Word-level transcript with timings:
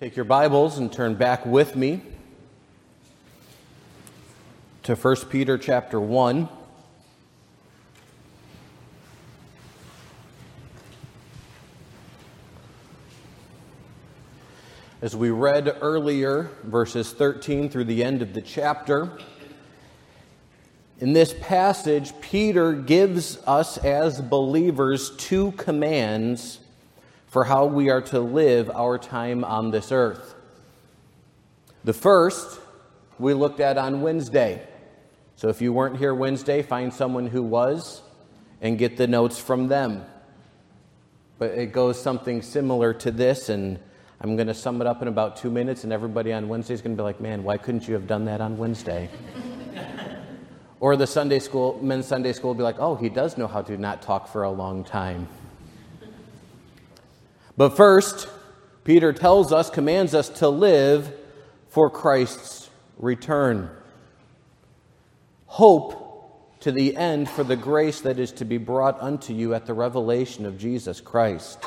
Take 0.00 0.14
your 0.14 0.26
Bibles 0.26 0.78
and 0.78 0.92
turn 0.92 1.16
back 1.16 1.44
with 1.44 1.74
me 1.74 2.00
to 4.84 4.94
1 4.94 5.16
Peter 5.28 5.58
chapter 5.58 6.00
1. 6.00 6.48
As 15.02 15.16
we 15.16 15.30
read 15.30 15.76
earlier, 15.80 16.48
verses 16.62 17.12
13 17.12 17.68
through 17.68 17.82
the 17.82 18.04
end 18.04 18.22
of 18.22 18.34
the 18.34 18.40
chapter, 18.40 19.18
in 21.00 21.12
this 21.12 21.34
passage, 21.40 22.12
Peter 22.20 22.72
gives 22.72 23.38
us 23.48 23.78
as 23.78 24.20
believers 24.20 25.10
two 25.16 25.50
commands 25.52 26.60
for 27.28 27.44
how 27.44 27.66
we 27.66 27.90
are 27.90 28.00
to 28.00 28.20
live 28.20 28.70
our 28.70 28.98
time 28.98 29.44
on 29.44 29.70
this 29.70 29.92
earth. 29.92 30.34
The 31.84 31.92
first 31.92 32.60
we 33.18 33.34
looked 33.34 33.60
at 33.60 33.78
on 33.78 34.00
Wednesday. 34.00 34.66
So 35.36 35.48
if 35.48 35.60
you 35.60 35.72
weren't 35.72 35.98
here 35.98 36.14
Wednesday, 36.14 36.62
find 36.62 36.92
someone 36.92 37.26
who 37.26 37.42
was 37.42 38.02
and 38.60 38.78
get 38.78 38.96
the 38.96 39.06
notes 39.06 39.38
from 39.38 39.68
them. 39.68 40.04
But 41.38 41.52
it 41.52 41.72
goes 41.72 42.00
something 42.00 42.42
similar 42.42 42.92
to 42.94 43.10
this, 43.10 43.48
and 43.48 43.78
I'm 44.20 44.34
going 44.34 44.48
to 44.48 44.54
sum 44.54 44.80
it 44.80 44.86
up 44.86 45.02
in 45.02 45.08
about 45.08 45.36
two 45.36 45.50
minutes, 45.50 45.84
and 45.84 45.92
everybody 45.92 46.32
on 46.32 46.48
Wednesday 46.48 46.74
is 46.74 46.82
going 46.82 46.96
to 46.96 47.00
be 47.00 47.04
like, 47.04 47.20
man, 47.20 47.44
why 47.44 47.56
couldn't 47.56 47.86
you 47.86 47.94
have 47.94 48.08
done 48.08 48.24
that 48.24 48.40
on 48.40 48.58
Wednesday? 48.58 49.08
or 50.80 50.96
the 50.96 51.06
Sunday 51.06 51.38
school, 51.38 51.78
men's 51.80 52.06
Sunday 52.06 52.32
school 52.32 52.50
will 52.50 52.56
be 52.56 52.64
like, 52.64 52.80
oh, 52.80 52.96
he 52.96 53.08
does 53.08 53.38
know 53.38 53.46
how 53.46 53.62
to 53.62 53.76
not 53.76 54.02
talk 54.02 54.26
for 54.26 54.42
a 54.42 54.50
long 54.50 54.82
time. 54.82 55.28
But 57.58 57.76
first, 57.76 58.28
Peter 58.84 59.12
tells 59.12 59.52
us, 59.52 59.68
commands 59.68 60.14
us 60.14 60.28
to 60.28 60.48
live 60.48 61.12
for 61.70 61.90
Christ's 61.90 62.70
return. 62.98 63.68
Hope 65.46 66.60
to 66.60 66.70
the 66.70 66.96
end 66.96 67.28
for 67.28 67.42
the 67.42 67.56
grace 67.56 68.02
that 68.02 68.20
is 68.20 68.30
to 68.32 68.44
be 68.44 68.58
brought 68.58 69.02
unto 69.02 69.34
you 69.34 69.54
at 69.54 69.66
the 69.66 69.74
revelation 69.74 70.46
of 70.46 70.56
Jesus 70.56 71.00
Christ. 71.00 71.58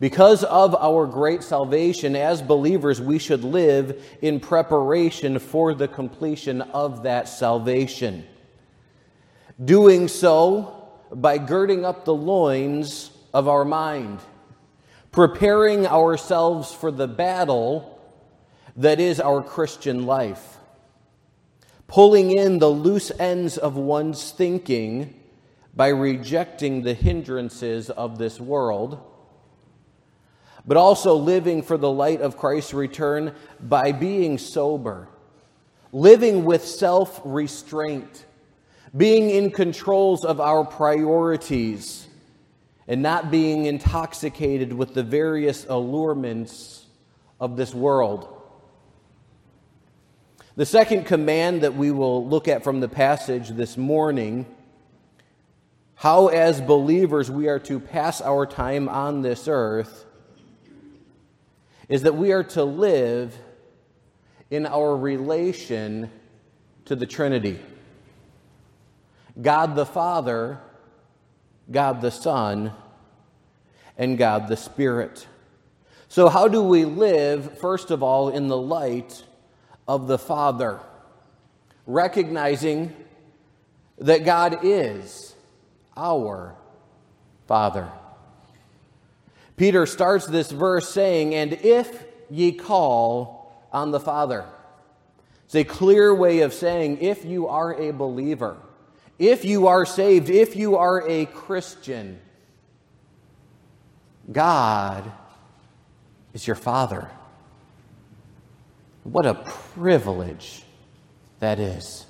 Because 0.00 0.44
of 0.44 0.74
our 0.74 1.06
great 1.06 1.42
salvation, 1.42 2.14
as 2.14 2.42
believers, 2.42 3.00
we 3.00 3.18
should 3.18 3.42
live 3.42 4.04
in 4.20 4.38
preparation 4.38 5.38
for 5.38 5.72
the 5.72 5.88
completion 5.88 6.60
of 6.60 7.04
that 7.04 7.26
salvation. 7.26 8.26
Doing 9.64 10.08
so 10.08 10.90
by 11.10 11.38
girding 11.38 11.86
up 11.86 12.04
the 12.04 12.14
loins 12.14 13.12
of 13.36 13.48
our 13.48 13.66
mind, 13.66 14.18
preparing 15.12 15.86
ourselves 15.86 16.72
for 16.72 16.90
the 16.90 17.06
battle 17.06 18.00
that 18.76 18.98
is 18.98 19.20
our 19.20 19.42
Christian 19.42 20.06
life, 20.06 20.56
pulling 21.86 22.30
in 22.30 22.60
the 22.60 22.70
loose 22.70 23.12
ends 23.18 23.58
of 23.58 23.76
one's 23.76 24.30
thinking 24.30 25.20
by 25.74 25.88
rejecting 25.88 26.80
the 26.80 26.94
hindrances 26.94 27.90
of 27.90 28.16
this 28.16 28.40
world, 28.40 29.02
but 30.66 30.78
also 30.78 31.14
living 31.14 31.60
for 31.60 31.76
the 31.76 31.92
light 31.92 32.22
of 32.22 32.38
Christ's 32.38 32.72
return 32.72 33.34
by 33.60 33.92
being 33.92 34.38
sober, 34.38 35.08
living 35.92 36.46
with 36.46 36.64
self 36.64 37.20
restraint, 37.22 38.24
being 38.96 39.28
in 39.28 39.50
controls 39.50 40.24
of 40.24 40.40
our 40.40 40.64
priorities 40.64 42.05
and 42.88 43.02
not 43.02 43.30
being 43.30 43.66
intoxicated 43.66 44.72
with 44.72 44.94
the 44.94 45.02
various 45.02 45.66
allurements 45.66 46.84
of 47.40 47.56
this 47.56 47.74
world. 47.74 48.32
The 50.56 50.66
second 50.66 51.04
command 51.04 51.62
that 51.62 51.74
we 51.74 51.90
will 51.90 52.26
look 52.26 52.48
at 52.48 52.64
from 52.64 52.80
the 52.80 52.88
passage 52.88 53.48
this 53.50 53.76
morning 53.76 54.46
how, 55.96 56.28
as 56.28 56.60
believers, 56.60 57.30
we 57.30 57.48
are 57.48 57.58
to 57.60 57.80
pass 57.80 58.20
our 58.20 58.46
time 58.46 58.88
on 58.88 59.22
this 59.22 59.48
earth 59.48 60.04
is 61.88 62.02
that 62.02 62.16
we 62.16 62.32
are 62.32 62.44
to 62.44 62.64
live 62.64 63.36
in 64.50 64.66
our 64.66 64.96
relation 64.96 66.10
to 66.84 66.94
the 66.96 67.06
Trinity 67.06 67.60
God 69.40 69.74
the 69.74 69.86
Father 69.86 70.60
God 71.70 72.00
the 72.00 72.10
Son, 72.10 72.72
and 73.98 74.16
God 74.18 74.48
the 74.48 74.56
Spirit. 74.56 75.26
So, 76.08 76.28
how 76.28 76.48
do 76.48 76.62
we 76.62 76.84
live, 76.84 77.58
first 77.58 77.90
of 77.90 78.02
all, 78.02 78.28
in 78.28 78.48
the 78.48 78.56
light 78.56 79.24
of 79.88 80.06
the 80.06 80.18
Father? 80.18 80.80
Recognizing 81.86 82.94
that 83.98 84.24
God 84.24 84.58
is 84.62 85.34
our 85.96 86.54
Father. 87.46 87.90
Peter 89.56 89.86
starts 89.86 90.26
this 90.26 90.50
verse 90.50 90.88
saying, 90.88 91.34
And 91.34 91.52
if 91.54 92.04
ye 92.30 92.52
call 92.52 93.66
on 93.72 93.90
the 93.90 94.00
Father. 94.00 94.44
It's 95.44 95.54
a 95.54 95.64
clear 95.64 96.14
way 96.14 96.40
of 96.40 96.52
saying, 96.52 96.98
if 97.00 97.24
you 97.24 97.46
are 97.46 97.74
a 97.80 97.92
believer, 97.92 98.56
if 99.18 99.44
you 99.44 99.66
are 99.66 99.86
saved, 99.86 100.30
if 100.30 100.56
you 100.56 100.76
are 100.76 101.08
a 101.08 101.26
Christian, 101.26 102.20
God 104.30 105.10
is 106.34 106.46
your 106.46 106.56
Father. 106.56 107.10
What 109.04 109.24
a 109.24 109.34
privilege 109.34 110.64
that 111.38 111.58
is. 111.58 112.06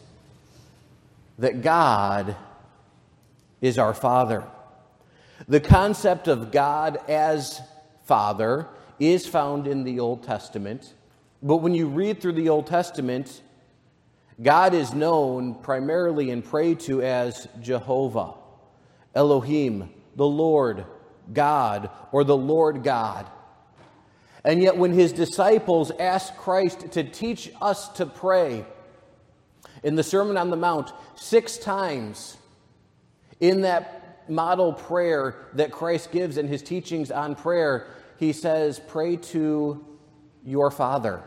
That 1.39 1.62
God 1.62 2.34
is 3.61 3.78
our 3.78 3.94
Father. 3.94 4.44
The 5.47 5.61
concept 5.61 6.28
of 6.28 6.50
God 6.50 6.99
as 7.09 7.61
Father 8.05 8.67
is 8.99 9.27
found 9.27 9.67
in 9.67 9.84
the 9.84 10.00
Old 10.00 10.23
Testament, 10.23 10.94
but 11.43 11.59
when 11.59 11.75
you 11.75 11.87
read 11.87 12.21
through 12.21 12.33
the 12.33 12.49
Old 12.49 12.67
Testament, 12.67 13.43
God 14.41 14.74
is 14.74 14.92
known 14.92 15.54
primarily 15.54 16.30
and 16.30 16.44
prayed 16.44 16.80
to 16.80 17.02
as 17.02 17.48
Jehovah, 17.60 18.34
Elohim, 19.14 19.88
the 20.14 20.26
Lord 20.26 20.84
God, 21.32 21.91
or 22.12 22.22
the 22.22 22.36
Lord 22.36 22.84
God. 22.84 23.26
And 24.44 24.62
yet, 24.62 24.76
when 24.76 24.92
his 24.92 25.12
disciples 25.12 25.91
asked 25.98 26.36
Christ 26.36 26.92
to 26.92 27.02
teach 27.02 27.50
us 27.60 27.88
to 27.94 28.06
pray 28.06 28.64
in 29.82 29.96
the 29.96 30.02
Sermon 30.02 30.36
on 30.36 30.50
the 30.50 30.56
Mount, 30.56 30.92
six 31.16 31.56
times 31.56 32.36
in 33.41 33.62
that 33.62 34.28
model 34.28 34.72
prayer 34.72 35.34
that 35.54 35.72
Christ 35.72 36.12
gives 36.12 36.36
in 36.36 36.46
his 36.46 36.62
teachings 36.62 37.10
on 37.10 37.34
prayer, 37.34 37.86
he 38.19 38.32
says, 38.32 38.80
Pray 38.86 39.16
to 39.16 39.84
your 40.44 40.70
Father. 40.70 41.22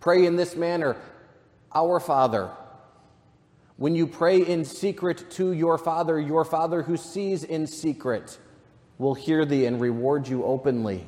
Pray 0.00 0.26
in 0.26 0.36
this 0.36 0.56
manner 0.56 0.96
our 1.76 2.00
Father. 2.00 2.50
When 3.76 3.94
you 3.94 4.06
pray 4.06 4.38
in 4.38 4.64
secret 4.64 5.30
to 5.32 5.52
your 5.52 5.76
Father, 5.76 6.18
your 6.18 6.46
Father 6.46 6.82
who 6.82 6.96
sees 6.96 7.44
in 7.44 7.66
secret 7.66 8.38
will 8.96 9.14
hear 9.14 9.44
thee 9.44 9.66
and 9.66 9.78
reward 9.78 10.26
you 10.26 10.44
openly. 10.44 11.06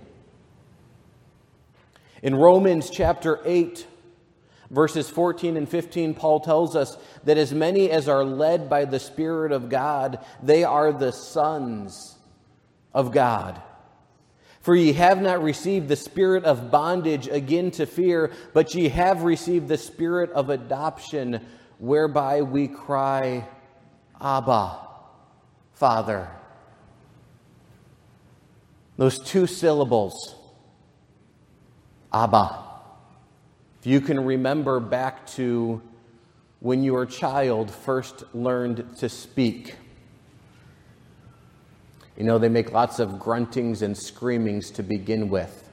In 2.23 2.35
Romans 2.35 2.91
chapter 2.91 3.41
8, 3.47 3.87
verses 4.71 5.09
14 5.09 5.57
and 5.57 5.67
15, 5.67 6.13
Paul 6.13 6.41
tells 6.41 6.77
us 6.77 6.99
that 7.25 7.39
as 7.39 7.55
many 7.55 7.91
as 7.91 8.07
are 8.07 8.25
led 8.25 8.69
by 8.69 8.85
the 8.85 9.01
Spirit 9.01 9.53
of 9.53 9.71
God, 9.71 10.23
they 10.43 10.65
are 10.65 10.93
the 10.93 11.13
sons 11.13 12.19
of 12.93 13.13
God. 13.13 13.63
For 14.69 14.77
ye 14.77 14.93
have 14.93 15.23
not 15.23 15.43
received 15.43 15.89
the 15.89 15.97
spirit 15.97 16.45
of 16.45 16.71
bondage 16.71 17.27
again 17.27 17.71
to 17.71 17.87
fear, 17.87 18.33
but 18.53 18.75
ye 18.75 18.91
have 18.91 19.23
received 19.23 19.67
the 19.67 19.79
spirit 19.79 20.31
of 20.33 20.51
adoption, 20.51 21.41
whereby 21.79 22.43
we 22.43 22.69
cry, 22.69 23.49
Abba, 24.21 24.79
Father. 25.73 26.29
Those 28.99 29.19
two 29.21 29.47
syllables, 29.47 30.35
Abba. 32.13 32.63
If 33.81 33.87
you 33.87 34.03
can 34.03 34.23
remember 34.23 34.81
back 34.81 35.27
to 35.29 35.81
when 36.61 36.83
your 36.83 37.07
child 37.07 37.71
first 37.71 38.23
learned 38.35 38.99
to 38.99 39.09
speak. 39.09 39.77
You 42.19 42.25
know, 42.25 42.39
they 42.39 42.49
make 42.49 42.73
lots 42.73 42.99
of 42.99 43.11
gruntings 43.11 43.81
and 43.81 43.97
screamings 43.97 44.73
to 44.73 44.83
begin 44.83 45.29
with. 45.29 45.71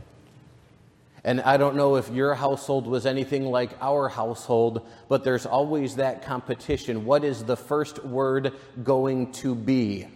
And 1.24 1.42
I 1.42 1.58
don't 1.58 1.76
know 1.76 1.96
if 1.96 2.08
your 2.12 2.36
household 2.36 2.86
was 2.86 3.08
anything 3.08 3.46
like 3.46 3.72
our 3.82 4.08
household, 4.10 4.86
but 5.10 5.24
there's 5.24 5.48
always 5.48 5.96
that 5.96 6.24
competition. 6.24 7.04
What 7.04 7.24
is 7.24 7.44
the 7.44 7.58
first 7.58 8.06
word 8.06 8.54
going 8.84 9.32
to 9.34 9.56
be? 9.56 10.08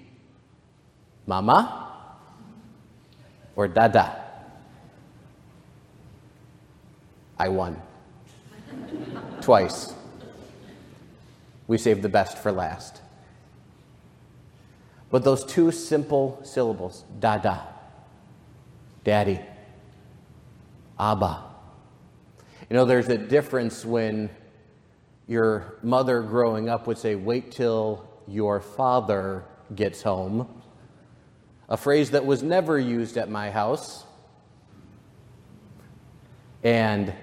Mama 1.26 1.88
or 3.56 3.68
dada? 3.68 4.24
I 7.40 7.50
won. 7.50 7.81
Twice. 9.42 9.96
We 11.66 11.80
saved 11.80 12.04
the 12.04 12.10
best 12.10 12.38
for 12.38 12.52
last. 12.52 13.02
But 15.11 15.23
those 15.23 15.44
two 15.44 15.71
simple 15.71 16.39
syllables, 16.44 17.03
dada, 17.19 17.67
daddy, 19.03 19.39
Abba. 21.00 21.44
You 22.69 22.75
know, 22.75 22.85
there's 22.85 23.07
a 23.09 23.17
difference 23.17 23.83
when 23.83 24.29
your 25.27 25.77
mother 25.81 26.21
growing 26.21 26.69
up 26.69 26.85
would 26.88 26.97
say, 26.97 27.15
Wait 27.15 27.51
till 27.51 28.07
your 28.27 28.59
father 28.59 29.45
gets 29.75 30.01
home. 30.01 30.47
A 31.69 31.77
phrase 31.77 32.11
that 32.11 32.25
was 32.25 32.44
never 32.44 32.77
used 32.77 33.17
at 33.17 33.29
my 33.29 33.50
house. 33.50 34.03
And 36.63 37.13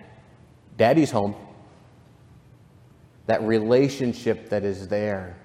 daddy's 0.77 1.11
home. 1.11 1.35
That 3.27 3.43
relationship 3.43 4.49
that 4.51 4.65
is 4.65 4.89
there. 4.89 5.37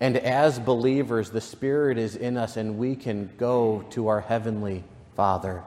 And 0.00 0.16
as 0.16 0.58
believers, 0.58 1.30
the 1.30 1.40
Spirit 1.40 1.98
is 1.98 2.16
in 2.16 2.36
us, 2.36 2.56
and 2.56 2.78
we 2.78 2.96
can 2.96 3.30
go 3.36 3.84
to 3.90 4.08
our 4.08 4.20
Heavenly 4.20 4.84
Father. 5.14 5.62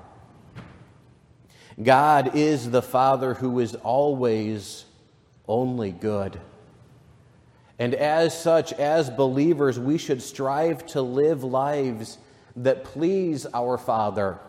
God 1.81 2.35
is 2.35 2.69
the 2.69 2.81
Father 2.81 3.35
who 3.35 3.59
is 3.59 3.75
always 3.75 4.85
only 5.47 5.91
good. 5.91 6.39
And 7.79 7.94
as 7.94 8.39
such, 8.39 8.74
as 8.74 9.09
believers, 9.09 9.79
we 9.79 9.97
should 9.97 10.21
strive 10.21 10.85
to 10.88 11.01
live 11.01 11.44
lives 11.44 12.18
that 12.56 12.83
please 12.83 13.45
our 13.53 13.77
Father. 13.77 14.39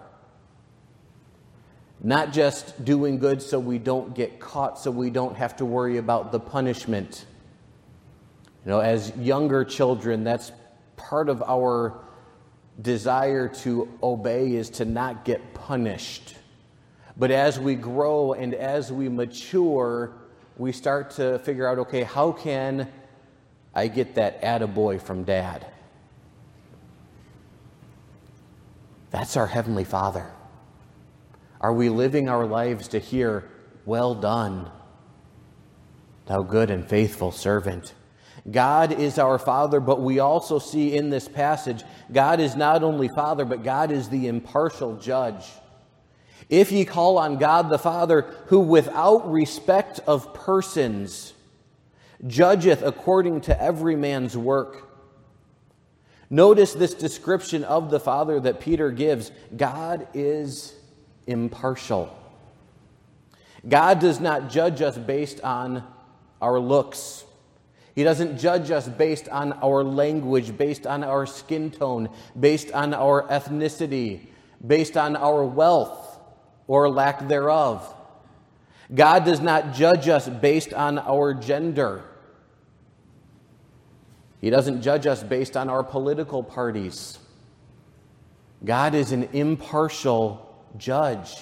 Not 2.00 2.32
just 2.32 2.84
doing 2.84 3.18
good 3.18 3.42
so 3.42 3.58
we 3.58 3.78
don't 3.78 4.14
get 4.14 4.40
caught, 4.40 4.78
so 4.78 4.90
we 4.90 5.10
don't 5.10 5.36
have 5.36 5.56
to 5.56 5.64
worry 5.64 5.98
about 5.98 6.32
the 6.32 6.40
punishment. 6.40 7.26
You 8.64 8.72
know, 8.72 8.80
as 8.80 9.16
younger 9.16 9.64
children, 9.64 10.24
that's 10.24 10.52
part 10.96 11.28
of 11.28 11.42
our 11.42 12.04
desire 12.80 13.48
to 13.48 13.88
obey 14.02 14.54
is 14.54 14.70
to 14.70 14.84
not 14.84 15.24
get 15.24 15.54
punished. 15.54 16.36
But 17.16 17.30
as 17.30 17.58
we 17.58 17.74
grow 17.74 18.32
and 18.32 18.54
as 18.54 18.92
we 18.92 19.08
mature, 19.08 20.12
we 20.56 20.72
start 20.72 21.10
to 21.12 21.38
figure 21.40 21.66
out 21.66 21.78
okay, 21.78 22.02
how 22.02 22.32
can 22.32 22.88
I 23.74 23.88
get 23.88 24.14
that 24.16 24.42
attaboy 24.42 25.00
from 25.00 25.24
dad? 25.24 25.66
That's 29.10 29.36
our 29.36 29.46
Heavenly 29.46 29.84
Father. 29.84 30.26
Are 31.60 31.72
we 31.72 31.88
living 31.88 32.28
our 32.28 32.46
lives 32.46 32.88
to 32.88 32.98
hear, 32.98 33.48
Well 33.84 34.14
done, 34.14 34.70
thou 36.26 36.42
good 36.42 36.70
and 36.70 36.88
faithful 36.88 37.32
servant? 37.32 37.94
God 38.50 38.92
is 38.92 39.18
our 39.18 39.38
Father, 39.38 39.80
but 39.80 40.00
we 40.00 40.18
also 40.20 40.58
see 40.58 40.96
in 40.96 41.10
this 41.10 41.28
passage, 41.28 41.82
God 42.12 42.40
is 42.40 42.56
not 42.56 42.82
only 42.82 43.08
Father, 43.08 43.44
but 43.44 43.62
God 43.64 43.90
is 43.90 44.08
the 44.08 44.26
impartial 44.28 44.96
judge. 44.96 45.44
If 46.48 46.72
ye 46.72 46.84
call 46.84 47.18
on 47.18 47.38
God 47.38 47.68
the 47.68 47.78
Father, 47.78 48.22
who 48.46 48.60
without 48.60 49.30
respect 49.30 50.00
of 50.06 50.32
persons 50.32 51.34
judgeth 52.26 52.82
according 52.82 53.42
to 53.42 53.62
every 53.62 53.96
man's 53.96 54.36
work. 54.36 54.88
Notice 56.30 56.74
this 56.74 56.94
description 56.94 57.64
of 57.64 57.90
the 57.90 58.00
Father 58.00 58.40
that 58.40 58.60
Peter 58.60 58.90
gives 58.90 59.30
God 59.56 60.06
is 60.14 60.74
impartial. 61.26 62.14
God 63.66 63.98
does 63.98 64.20
not 64.20 64.50
judge 64.50 64.82
us 64.82 64.96
based 64.96 65.40
on 65.40 65.84
our 66.40 66.58
looks. 66.58 67.24
He 67.98 68.04
doesn't 68.04 68.38
judge 68.38 68.70
us 68.70 68.88
based 68.88 69.28
on 69.28 69.54
our 69.54 69.82
language, 69.82 70.56
based 70.56 70.86
on 70.86 71.02
our 71.02 71.26
skin 71.26 71.72
tone, 71.72 72.10
based 72.38 72.70
on 72.70 72.94
our 72.94 73.24
ethnicity, 73.24 74.28
based 74.64 74.96
on 74.96 75.16
our 75.16 75.44
wealth 75.44 76.20
or 76.68 76.88
lack 76.88 77.26
thereof. 77.26 77.92
God 78.94 79.24
does 79.24 79.40
not 79.40 79.74
judge 79.74 80.06
us 80.06 80.28
based 80.28 80.72
on 80.72 81.00
our 81.00 81.34
gender. 81.34 82.04
He 84.40 84.48
doesn't 84.48 84.82
judge 84.82 85.08
us 85.08 85.24
based 85.24 85.56
on 85.56 85.68
our 85.68 85.82
political 85.82 86.44
parties. 86.44 87.18
God 88.64 88.94
is 88.94 89.10
an 89.10 89.24
impartial 89.32 90.56
judge. 90.76 91.36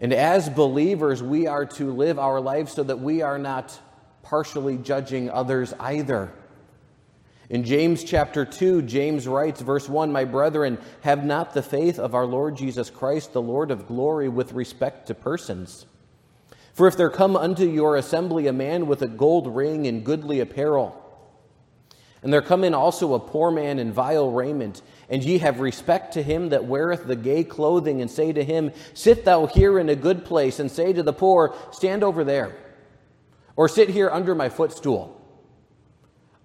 And 0.00 0.14
as 0.14 0.48
believers, 0.48 1.22
we 1.22 1.48
are 1.48 1.66
to 1.66 1.92
live 1.92 2.18
our 2.18 2.40
lives 2.40 2.72
so 2.72 2.82
that 2.82 3.00
we 3.00 3.20
are 3.20 3.38
not 3.38 3.78
partially 4.24 4.76
judging 4.76 5.30
others 5.30 5.72
either. 5.78 6.32
In 7.50 7.62
James 7.62 8.02
chapter 8.02 8.44
2, 8.44 8.82
James 8.82 9.28
writes, 9.28 9.60
verse 9.60 9.88
1 9.88 10.10
My 10.10 10.24
brethren, 10.24 10.78
have 11.02 11.24
not 11.24 11.52
the 11.52 11.62
faith 11.62 11.98
of 11.98 12.14
our 12.14 12.26
Lord 12.26 12.56
Jesus 12.56 12.90
Christ, 12.90 13.32
the 13.32 13.42
Lord 13.42 13.70
of 13.70 13.86
glory, 13.86 14.28
with 14.28 14.52
respect 14.52 15.06
to 15.06 15.14
persons. 15.14 15.86
For 16.72 16.88
if 16.88 16.96
there 16.96 17.10
come 17.10 17.36
unto 17.36 17.64
your 17.64 17.96
assembly 17.96 18.46
a 18.46 18.52
man 18.52 18.86
with 18.86 19.02
a 19.02 19.08
gold 19.08 19.54
ring 19.54 19.86
and 19.86 20.04
goodly 20.04 20.40
apparel, 20.40 21.00
and 22.24 22.32
there 22.32 22.42
come 22.42 22.64
in 22.64 22.72
also 22.72 23.12
a 23.12 23.20
poor 23.20 23.50
man 23.50 23.78
in 23.78 23.92
vile 23.92 24.30
raiment, 24.30 24.80
and 25.10 25.22
ye 25.22 25.36
have 25.38 25.60
respect 25.60 26.14
to 26.14 26.22
him 26.22 26.48
that 26.48 26.64
weareth 26.64 27.06
the 27.06 27.14
gay 27.14 27.44
clothing, 27.44 28.00
and 28.00 28.10
say 28.10 28.32
to 28.32 28.42
him, 28.42 28.72
Sit 28.94 29.26
thou 29.26 29.44
here 29.44 29.78
in 29.78 29.90
a 29.90 29.94
good 29.94 30.24
place, 30.24 30.58
and 30.58 30.70
say 30.70 30.94
to 30.94 31.02
the 31.02 31.12
poor, 31.12 31.54
Stand 31.70 32.02
over 32.02 32.24
there, 32.24 32.56
or 33.56 33.68
sit 33.68 33.88
here 33.88 34.10
under 34.10 34.34
my 34.34 34.48
footstool. 34.48 35.20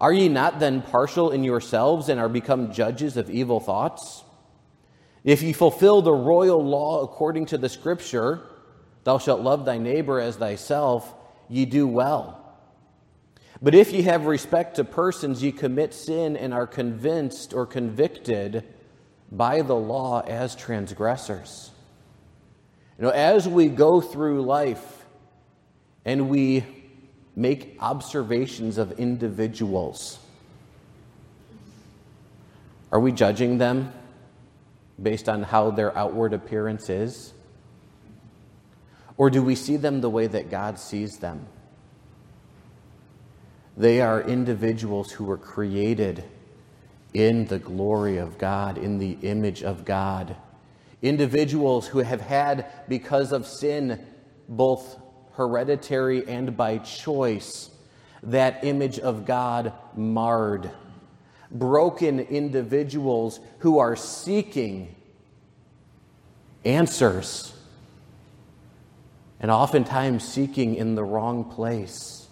Are 0.00 0.12
ye 0.12 0.28
not 0.28 0.60
then 0.60 0.80
partial 0.80 1.30
in 1.30 1.44
yourselves 1.44 2.08
and 2.08 2.18
are 2.18 2.28
become 2.28 2.72
judges 2.72 3.16
of 3.16 3.28
evil 3.28 3.60
thoughts? 3.60 4.24
If 5.24 5.42
ye 5.42 5.52
fulfill 5.52 6.00
the 6.00 6.12
royal 6.12 6.64
law 6.64 7.02
according 7.02 7.46
to 7.46 7.58
the 7.58 7.68
scripture, 7.68 8.40
thou 9.04 9.18
shalt 9.18 9.42
love 9.42 9.66
thy 9.66 9.76
neighbor 9.76 10.18
as 10.18 10.36
thyself, 10.36 11.12
ye 11.48 11.66
do 11.66 11.86
well. 11.86 12.38
But 13.60 13.74
if 13.74 13.92
ye 13.92 14.02
have 14.02 14.24
respect 14.24 14.76
to 14.76 14.84
persons, 14.84 15.42
ye 15.42 15.52
commit 15.52 15.92
sin 15.92 16.36
and 16.36 16.54
are 16.54 16.66
convinced 16.66 17.52
or 17.52 17.66
convicted 17.66 18.64
by 19.30 19.60
the 19.60 19.76
law 19.76 20.22
as 20.22 20.56
transgressors. 20.56 21.70
You 22.98 23.04
know, 23.04 23.10
as 23.10 23.46
we 23.46 23.68
go 23.68 24.00
through 24.00 24.42
life 24.42 25.04
and 26.06 26.30
we 26.30 26.64
make 27.40 27.74
observations 27.80 28.76
of 28.76 28.92
individuals. 29.00 30.18
Are 32.92 33.00
we 33.00 33.12
judging 33.12 33.56
them 33.56 33.94
based 35.02 35.26
on 35.26 35.44
how 35.44 35.70
their 35.70 35.96
outward 35.96 36.34
appearance 36.34 36.90
is? 36.90 37.32
Or 39.16 39.30
do 39.30 39.42
we 39.42 39.54
see 39.54 39.78
them 39.78 40.02
the 40.02 40.10
way 40.10 40.26
that 40.26 40.50
God 40.50 40.78
sees 40.78 41.16
them? 41.16 41.46
They 43.74 44.02
are 44.02 44.20
individuals 44.20 45.10
who 45.10 45.24
were 45.24 45.38
created 45.38 46.22
in 47.14 47.46
the 47.46 47.58
glory 47.58 48.18
of 48.18 48.36
God, 48.36 48.76
in 48.76 48.98
the 48.98 49.16
image 49.22 49.62
of 49.62 49.86
God. 49.86 50.36
Individuals 51.00 51.86
who 51.86 52.00
have 52.00 52.20
had, 52.20 52.66
because 52.86 53.32
of 53.32 53.46
sin, 53.46 54.04
both 54.46 54.98
hereditary 55.40 56.28
and 56.28 56.54
by 56.54 56.76
choice, 56.76 57.70
that 58.22 58.62
image 58.62 58.98
of 58.98 59.24
God 59.24 59.72
marred. 59.96 60.70
Broken 61.50 62.20
individuals 62.20 63.40
who 63.60 63.78
are 63.78 63.96
seeking 63.96 64.94
answers 66.62 67.54
and 69.40 69.50
oftentimes 69.50 70.28
seeking 70.28 70.74
in 70.74 70.94
the 70.94 71.02
wrong 71.02 71.44
place. 71.44 72.28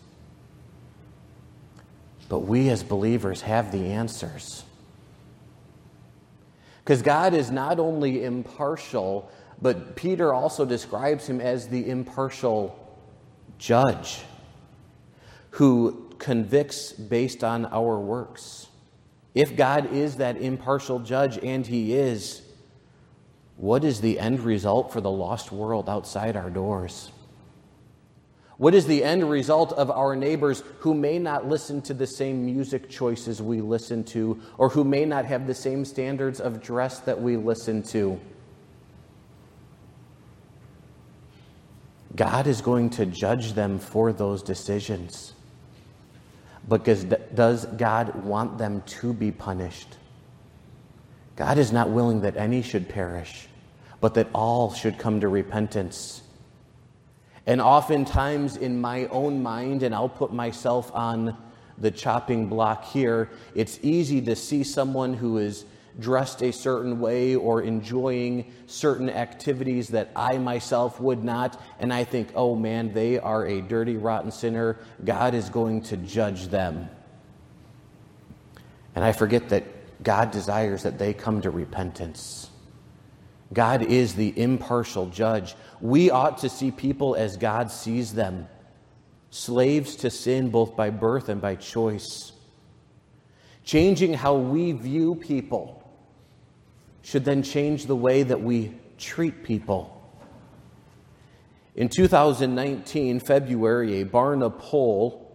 But 2.29 2.41
we 2.41 2.69
as 2.69 2.83
believers 2.83 3.41
have 3.41 3.73
the 3.73 3.87
answers. 3.87 4.65
Because 6.85 7.00
God 7.00 7.33
is 7.33 7.50
not 7.50 7.81
only 7.81 8.23
impartial, 8.23 9.31
but 9.62 9.97
Peter 9.97 10.33
also 10.33 10.65
describes 10.65 11.27
him 11.27 11.41
as 11.41 11.69
the 11.69 11.88
impartial 11.88 12.88
judge 13.59 14.21
who 15.50 16.11
convicts 16.19 16.93
based 16.93 17.45
on 17.45 17.67
our 17.67 17.99
works. 17.99 18.69
If 19.35 19.57
God 19.57 19.93
is 19.93 20.17
that 20.17 20.37
impartial 20.38 20.99
judge, 21.00 21.38
and 21.38 21.67
He 21.67 21.95
is, 21.95 22.43
what 23.57 23.85
is 23.85 24.00
the 24.00 24.19
end 24.19 24.41
result 24.41 24.93
for 24.93 25.00
the 25.00 25.11
lost 25.11 25.53
world 25.53 25.88
outside 25.88 26.37
our 26.37 26.50
doors? 26.50 27.11
What 28.57 28.75
is 28.75 28.87
the 28.87 29.05
end 29.05 29.29
result 29.31 29.73
of 29.73 29.91
our 29.91 30.17
neighbors 30.17 30.65
who 30.81 30.93
may 30.93 31.21
not 31.21 31.47
listen 31.47 31.81
to 31.83 31.95
the 31.95 32.07
same 32.07 32.45
music 32.45 32.88
choices 32.88 33.41
we 33.41 33.61
listen 33.61 34.03
to, 34.05 34.41
or 34.59 34.69
who 34.69 34.83
may 34.83 35.05
not 35.05 35.25
have 35.27 35.47
the 35.47 35.55
same 35.55 35.85
standards 35.85 36.41
of 36.41 36.61
dress 36.61 36.99
that 37.00 37.21
we 37.21 37.37
listen 37.37 37.85
to? 37.85 38.19
God 42.17 42.47
is 42.47 42.61
going 42.61 42.91
to 42.91 43.07
judge 43.07 43.53
them 43.53 43.79
for 43.79 44.12
those 44.12 44.43
decisions. 44.43 45.35
But 46.67 46.85
does 47.35 47.67
God 47.67 48.25
want 48.25 48.59
them 48.59 48.83
to 48.87 49.12
be 49.12 49.31
punished? 49.31 49.97
God 51.37 51.57
is 51.57 51.73
not 51.73 51.91
willing 51.91 52.21
that 52.23 52.37
any 52.37 52.62
should 52.62 52.88
perish, 52.88 53.49
but 54.00 54.15
that 54.15 54.29
all 54.35 54.73
should 54.73 54.99
come 54.99 55.21
to 55.21 55.29
repentance. 55.29 56.23
And 57.47 57.61
oftentimes, 57.61 58.57
in 58.57 58.81
my 58.81 59.07
own 59.07 59.43
mind, 59.43 59.83
and 59.83 59.95
I'll 59.95 60.09
put 60.09 60.33
myself 60.33 60.91
on 60.95 61.37
the 61.79 61.91
chopping 61.91 62.49
block 62.49 62.85
here, 62.85 63.31
it's 63.55 63.79
easy 63.83 64.21
to 64.23 64.37
see 64.37 64.65
someone 64.65 65.15
who 65.15 65.38
is 65.38 65.65
dressed 65.99 66.43
a 66.43 66.52
certain 66.52 67.00
way 67.00 67.35
or 67.35 67.62
enjoying 67.62 68.52
certain 68.67 69.11
activities 69.11 69.88
that 69.88 70.11
I 70.14 70.38
myself 70.38 71.00
would 71.00 71.25
not. 71.25 71.61
And 71.81 71.93
I 71.93 72.05
think, 72.05 72.31
oh 72.35 72.55
man, 72.55 72.93
they 72.93 73.19
are 73.19 73.47
a 73.47 73.61
dirty, 73.61 73.97
rotten 73.97 74.31
sinner. 74.31 74.78
God 75.05 75.35
is 75.35 75.50
going 75.50 75.83
to 75.83 75.97
judge 75.97 76.49
them. 76.49 76.88
And 78.95 79.05
I 79.05 79.12
forget 79.12 79.49
that 79.50 79.64
God 80.02 80.31
desires 80.31 80.85
that 80.85 80.99
they 80.99 81.12
come 81.12 81.43
to 81.43 81.50
repentance. 81.50 82.50
God 83.52 83.83
is 83.83 84.14
the 84.14 84.38
impartial 84.38 85.07
judge. 85.07 85.55
We 85.81 86.11
ought 86.11 86.38
to 86.38 86.49
see 86.49 86.71
people 86.71 87.14
as 87.14 87.37
God 87.37 87.71
sees 87.71 88.12
them 88.12 88.49
slaves 89.31 89.97
to 89.97 90.11
sin 90.11 90.50
both 90.50 90.76
by 90.76 90.90
birth 90.90 91.28
and 91.28 91.40
by 91.40 91.55
choice. 91.55 92.33
Changing 93.64 94.14
how 94.14 94.37
we 94.37 94.73
view 94.73 95.14
people 95.14 95.77
should 97.09 97.25
then 97.25 97.43
change 97.43 97.87
the 97.87 97.97
way 97.97 98.23
that 98.23 98.43
we 98.43 98.71
treat 98.99 99.43
people. 99.43 99.95
In 101.75 101.88
2019, 101.88 103.21
February, 103.21 104.03
a 104.03 104.05
Barna 104.05 104.50
poll 104.59 105.35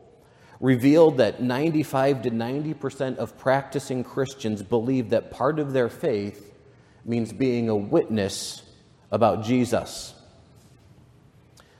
revealed 0.60 1.18
that 1.18 1.42
95 1.42 2.22
to 2.22 2.30
90% 2.30 3.18
of 3.18 3.40
practicing 3.40 4.04
Christians 4.04 4.62
believe 4.62 5.10
that 5.10 5.32
part 5.32 5.58
of 5.58 5.74
their 5.74 5.90
faith 5.90 6.54
means 7.06 7.34
being 7.34 7.70
a 7.70 7.76
witness 7.76 8.62
about 9.10 9.44
Jesus. 9.44 10.14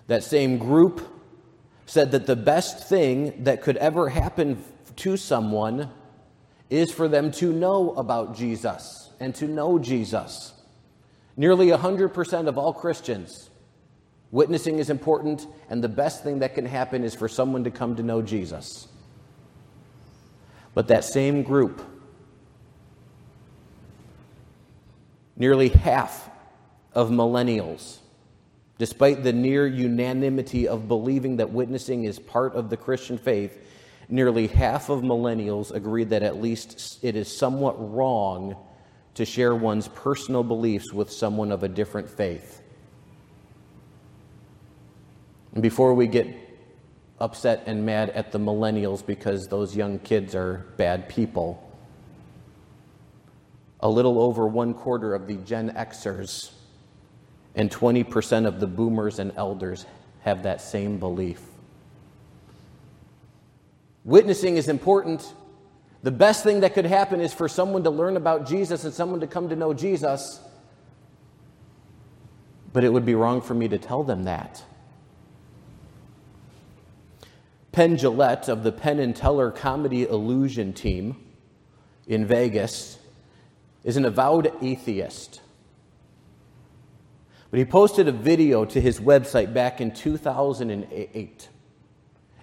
That 0.08 0.24
same 0.24 0.58
group 0.58 1.08
said 1.86 2.14
that 2.14 2.26
the 2.26 2.36
best 2.36 2.90
thing 2.90 3.44
that 3.44 3.62
could 3.62 3.78
ever 3.78 4.10
happen 4.10 4.64
to 4.96 5.18
someone 5.18 5.92
is 6.72 6.92
for 6.92 7.08
them 7.08 7.32
to 7.34 7.54
know 7.54 7.92
about 7.92 8.36
Jesus 8.36 9.03
and 9.24 9.34
to 9.36 9.48
know 9.48 9.80
Jesus. 9.80 10.54
Nearly 11.38 11.68
100% 11.68 12.48
of 12.48 12.58
all 12.58 12.74
Christians, 12.74 13.50
witnessing 14.32 14.80
is 14.80 14.90
important, 14.90 15.48
and 15.70 15.82
the 15.82 15.88
best 15.88 16.24
thing 16.24 16.40
that 16.40 16.56
can 16.56 16.66
happen 16.66 17.06
is 17.06 17.16
for 17.16 17.30
someone 17.30 17.64
to 17.64 17.72
come 17.72 17.96
to 17.96 18.04
know 18.04 18.22
Jesus. 18.22 18.86
But 20.74 20.90
that 20.90 21.06
same 21.06 21.42
group, 21.42 21.82
nearly 25.38 25.70
half 25.70 26.30
of 26.94 27.10
millennials, 27.10 28.00
despite 28.78 29.24
the 29.24 29.32
near 29.32 29.66
unanimity 29.66 30.68
of 30.68 30.90
believing 30.90 31.38
that 31.38 31.50
witnessing 31.50 32.04
is 32.04 32.20
part 32.20 32.56
of 32.56 32.70
the 32.70 32.76
Christian 32.76 33.18
faith, 33.18 33.58
nearly 34.10 34.48
half 34.48 34.90
of 34.90 35.00
millennials 35.00 35.74
agree 35.74 36.04
that 36.04 36.24
at 36.24 36.42
least 36.42 37.00
it 37.02 37.16
is 37.16 37.34
somewhat 37.34 37.76
wrong 37.94 38.58
to 39.16 39.26
share 39.26 39.56
one's 39.56 39.88
personal 39.90 40.44
beliefs 40.44 40.92
with 40.92 41.12
someone 41.12 41.52
of 41.52 41.64
a 41.64 41.68
different 41.68 42.10
faith. 42.10 42.62
And 45.54 45.62
before 45.62 45.94
we 45.94 46.08
get 46.08 46.28
upset 47.20 47.64
and 47.68 47.86
mad 47.86 48.10
at 48.12 48.32
the 48.32 48.40
millennials 48.40 49.06
because 49.06 49.46
those 49.48 49.76
young 49.76 50.00
kids 50.00 50.34
are 50.34 50.66
bad 50.78 51.08
people, 51.08 51.72
a 53.80 53.90
little 53.90 54.20
over 54.20 54.48
one 54.48 54.74
quarter 54.74 55.14
of 55.14 55.28
the 55.28 55.36
Gen 55.36 55.72
Xers 55.72 56.52
and 57.56 57.70
20% 57.70 58.48
of 58.48 58.60
the 58.60 58.68
boomers 58.68 59.20
and 59.20 59.32
elders 59.36 59.86
have 60.22 60.44
that 60.44 60.62
same 60.62 60.98
belief. 60.98 61.42
Witnessing 64.06 64.58
is 64.58 64.68
important 64.68 65.34
the 66.04 66.12
best 66.12 66.44
thing 66.44 66.60
that 66.60 66.74
could 66.74 66.86
happen 66.86 67.22
is 67.22 67.34
for 67.34 67.48
someone 67.48 67.84
to 67.86 67.90
learn 67.90 68.18
about 68.18 68.46
Jesus 68.46 68.84
and 68.84 68.94
someone 68.94 69.22
to 69.22 69.28
come 69.28 69.48
to 69.50 69.56
know 69.56 69.74
Jesus. 69.74 70.42
But 72.74 72.84
it 72.84 72.92
would 72.92 73.06
be 73.06 73.16
wrong 73.16 73.42
for 73.42 73.54
me 73.54 73.70
to 73.70 73.78
tell 73.78 74.04
them 74.04 74.24
that. 74.24 74.62
Penn 77.72 77.96
Jillette 77.96 78.50
of 78.50 78.64
the 78.64 78.72
Penn 78.72 79.00
and 79.00 79.16
Teller 79.16 79.50
Comedy 79.50 80.04
Illusion 80.04 80.74
team 80.74 81.16
in 82.06 82.26
Vegas 82.26 83.00
is 83.86 83.96
an 83.96 84.04
avowed 84.04 84.52
atheist. 84.62 85.42
But 87.50 87.60
he 87.60 87.66
posted 87.66 88.10
a 88.10 88.12
video 88.12 88.66
to 88.66 88.82
his 88.82 89.00
website 89.00 89.54
back 89.54 89.80
in 89.80 89.92
2008. 89.92 91.50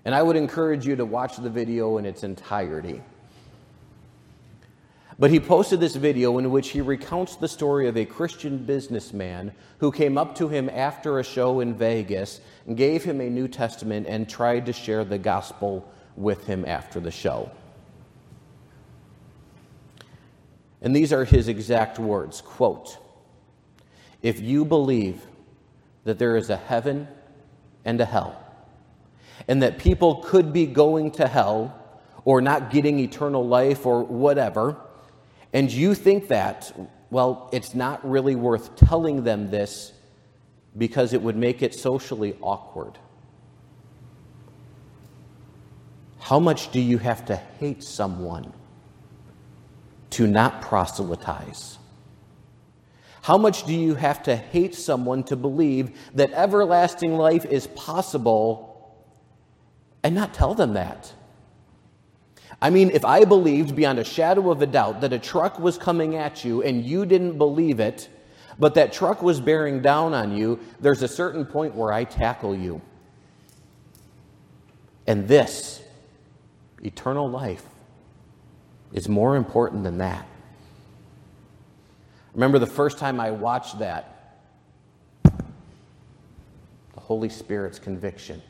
And 0.04 0.14
I 0.14 0.22
would 0.22 0.36
encourage 0.36 0.86
you 0.86 0.96
to 0.96 1.04
watch 1.04 1.36
the 1.36 1.50
video 1.50 1.98
in 1.98 2.06
its 2.06 2.24
entirety. 2.24 3.02
But 5.20 5.30
he 5.30 5.38
posted 5.38 5.80
this 5.80 5.96
video 5.96 6.38
in 6.38 6.50
which 6.50 6.70
he 6.70 6.80
recounts 6.80 7.36
the 7.36 7.46
story 7.46 7.86
of 7.88 7.96
a 7.98 8.06
Christian 8.06 8.56
businessman 8.56 9.52
who 9.76 9.92
came 9.92 10.16
up 10.16 10.34
to 10.36 10.48
him 10.48 10.70
after 10.70 11.18
a 11.18 11.22
show 11.24 11.60
in 11.60 11.74
Vegas 11.74 12.40
and 12.66 12.74
gave 12.74 13.04
him 13.04 13.20
a 13.20 13.28
New 13.28 13.46
Testament 13.46 14.06
and 14.08 14.26
tried 14.26 14.64
to 14.64 14.72
share 14.72 15.04
the 15.04 15.18
gospel 15.18 15.86
with 16.16 16.46
him 16.46 16.64
after 16.64 17.00
the 17.00 17.10
show. 17.10 17.50
And 20.80 20.96
these 20.96 21.12
are 21.12 21.26
his 21.26 21.48
exact 21.48 21.98
words 21.98 22.40
quote, 22.40 22.96
If 24.22 24.40
you 24.40 24.64
believe 24.64 25.20
that 26.04 26.18
there 26.18 26.34
is 26.34 26.48
a 26.48 26.56
heaven 26.56 27.06
and 27.84 28.00
a 28.00 28.06
hell, 28.06 28.42
and 29.46 29.62
that 29.62 29.78
people 29.78 30.22
could 30.24 30.54
be 30.54 30.64
going 30.64 31.10
to 31.10 31.28
hell 31.28 31.76
or 32.24 32.40
not 32.40 32.70
getting 32.70 32.98
eternal 32.98 33.46
life 33.46 33.84
or 33.84 34.02
whatever, 34.02 34.78
and 35.52 35.70
you 35.70 35.94
think 35.94 36.28
that, 36.28 36.72
well, 37.10 37.48
it's 37.52 37.74
not 37.74 38.08
really 38.08 38.36
worth 38.36 38.76
telling 38.76 39.24
them 39.24 39.50
this 39.50 39.92
because 40.76 41.12
it 41.12 41.20
would 41.20 41.36
make 41.36 41.62
it 41.62 41.74
socially 41.74 42.36
awkward. 42.40 42.98
How 46.20 46.38
much 46.38 46.70
do 46.70 46.80
you 46.80 46.98
have 46.98 47.24
to 47.26 47.36
hate 47.36 47.82
someone 47.82 48.52
to 50.10 50.26
not 50.26 50.62
proselytize? 50.62 51.78
How 53.22 53.36
much 53.36 53.64
do 53.64 53.74
you 53.74 53.94
have 53.96 54.22
to 54.24 54.36
hate 54.36 54.74
someone 54.74 55.24
to 55.24 55.36
believe 55.36 55.98
that 56.14 56.32
everlasting 56.32 57.16
life 57.16 57.44
is 57.44 57.66
possible 57.68 58.96
and 60.02 60.14
not 60.14 60.32
tell 60.32 60.54
them 60.54 60.74
that? 60.74 61.12
I 62.62 62.70
mean, 62.70 62.90
if 62.90 63.04
I 63.04 63.24
believed 63.24 63.74
beyond 63.74 63.98
a 63.98 64.04
shadow 64.04 64.50
of 64.50 64.60
a 64.60 64.66
doubt 64.66 65.00
that 65.00 65.12
a 65.12 65.18
truck 65.18 65.58
was 65.58 65.78
coming 65.78 66.16
at 66.16 66.44
you 66.44 66.62
and 66.62 66.84
you 66.84 67.06
didn't 67.06 67.38
believe 67.38 67.80
it, 67.80 68.08
but 68.58 68.74
that 68.74 68.92
truck 68.92 69.22
was 69.22 69.40
bearing 69.40 69.80
down 69.80 70.12
on 70.12 70.36
you, 70.36 70.60
there's 70.80 71.02
a 71.02 71.08
certain 71.08 71.46
point 71.46 71.74
where 71.74 71.92
I 71.92 72.04
tackle 72.04 72.54
you. 72.54 72.82
And 75.06 75.26
this, 75.26 75.82
eternal 76.82 77.30
life, 77.30 77.64
is 78.92 79.08
more 79.08 79.36
important 79.36 79.82
than 79.82 79.98
that. 79.98 80.26
Remember 82.34 82.58
the 82.58 82.66
first 82.66 82.98
time 82.98 83.18
I 83.18 83.30
watched 83.30 83.78
that? 83.78 84.36
The 85.24 87.00
Holy 87.00 87.30
Spirit's 87.30 87.78
conviction. 87.78 88.42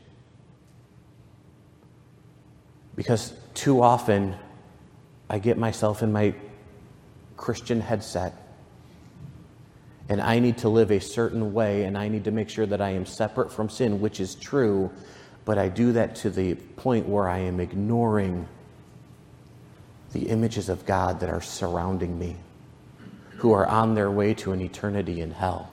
Because 2.95 3.33
too 3.53 3.81
often 3.81 4.35
I 5.29 5.39
get 5.39 5.57
myself 5.57 6.03
in 6.03 6.11
my 6.11 6.33
Christian 7.37 7.81
headset 7.81 8.35
and 10.09 10.21
I 10.21 10.39
need 10.39 10.57
to 10.59 10.69
live 10.69 10.91
a 10.91 10.99
certain 10.99 11.53
way 11.53 11.83
and 11.83 11.97
I 11.97 12.09
need 12.09 12.25
to 12.25 12.31
make 12.31 12.49
sure 12.49 12.65
that 12.65 12.81
I 12.81 12.89
am 12.89 13.05
separate 13.05 13.51
from 13.51 13.69
sin, 13.69 14.01
which 14.01 14.19
is 14.19 14.35
true, 14.35 14.91
but 15.45 15.57
I 15.57 15.69
do 15.69 15.93
that 15.93 16.15
to 16.17 16.29
the 16.29 16.55
point 16.55 17.07
where 17.07 17.29
I 17.29 17.39
am 17.39 17.59
ignoring 17.59 18.47
the 20.11 20.27
images 20.27 20.67
of 20.67 20.85
God 20.85 21.21
that 21.21 21.29
are 21.29 21.41
surrounding 21.41 22.19
me, 22.19 22.35
who 23.37 23.53
are 23.53 23.65
on 23.65 23.95
their 23.95 24.11
way 24.11 24.33
to 24.35 24.51
an 24.51 24.61
eternity 24.61 25.21
in 25.21 25.31
hell. 25.31 25.71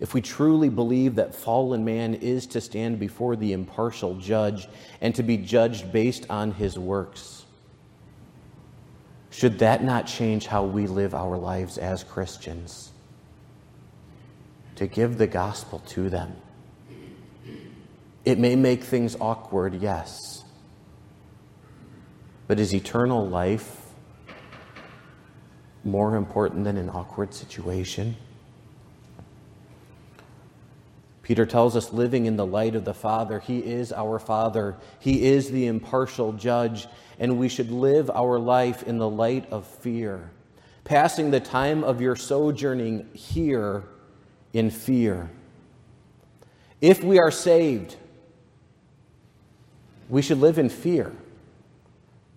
If 0.00 0.14
we 0.14 0.20
truly 0.20 0.68
believe 0.68 1.16
that 1.16 1.34
fallen 1.34 1.84
man 1.84 2.14
is 2.14 2.46
to 2.48 2.60
stand 2.60 2.98
before 2.98 3.34
the 3.36 3.52
impartial 3.52 4.14
judge 4.16 4.68
and 5.00 5.14
to 5.16 5.22
be 5.22 5.36
judged 5.36 5.92
based 5.92 6.26
on 6.30 6.52
his 6.52 6.78
works, 6.78 7.44
should 9.30 9.58
that 9.58 9.82
not 9.82 10.06
change 10.06 10.46
how 10.46 10.64
we 10.64 10.86
live 10.86 11.14
our 11.14 11.36
lives 11.36 11.78
as 11.78 12.04
Christians? 12.04 12.92
to 14.78 14.86
give 14.86 15.18
the 15.18 15.26
gospel 15.26 15.80
to 15.80 16.08
them. 16.08 16.36
It 18.24 18.38
may 18.38 18.54
make 18.54 18.84
things 18.84 19.16
awkward, 19.20 19.82
yes. 19.82 20.44
But 22.46 22.60
is 22.60 22.72
eternal 22.72 23.26
life 23.26 23.86
more 25.82 26.14
important 26.14 26.62
than 26.62 26.76
an 26.76 26.90
awkward 26.90 27.34
situation? 27.34 28.16
Peter 31.28 31.44
tells 31.44 31.76
us 31.76 31.92
living 31.92 32.24
in 32.24 32.36
the 32.36 32.46
light 32.46 32.74
of 32.74 32.86
the 32.86 32.94
Father. 32.94 33.38
He 33.38 33.58
is 33.58 33.92
our 33.92 34.18
Father, 34.18 34.76
He 34.98 35.26
is 35.26 35.50
the 35.50 35.66
impartial 35.66 36.32
judge, 36.32 36.86
and 37.18 37.38
we 37.38 37.50
should 37.50 37.70
live 37.70 38.10
our 38.14 38.38
life 38.38 38.82
in 38.84 38.96
the 38.96 39.10
light 39.10 39.46
of 39.50 39.66
fear, 39.66 40.30
passing 40.84 41.30
the 41.30 41.38
time 41.38 41.84
of 41.84 42.00
your 42.00 42.16
sojourning 42.16 43.10
here 43.12 43.84
in 44.54 44.70
fear. 44.70 45.28
If 46.80 47.04
we 47.04 47.18
are 47.18 47.30
saved, 47.30 47.96
we 50.08 50.22
should 50.22 50.38
live 50.38 50.58
in 50.58 50.70
fear. 50.70 51.14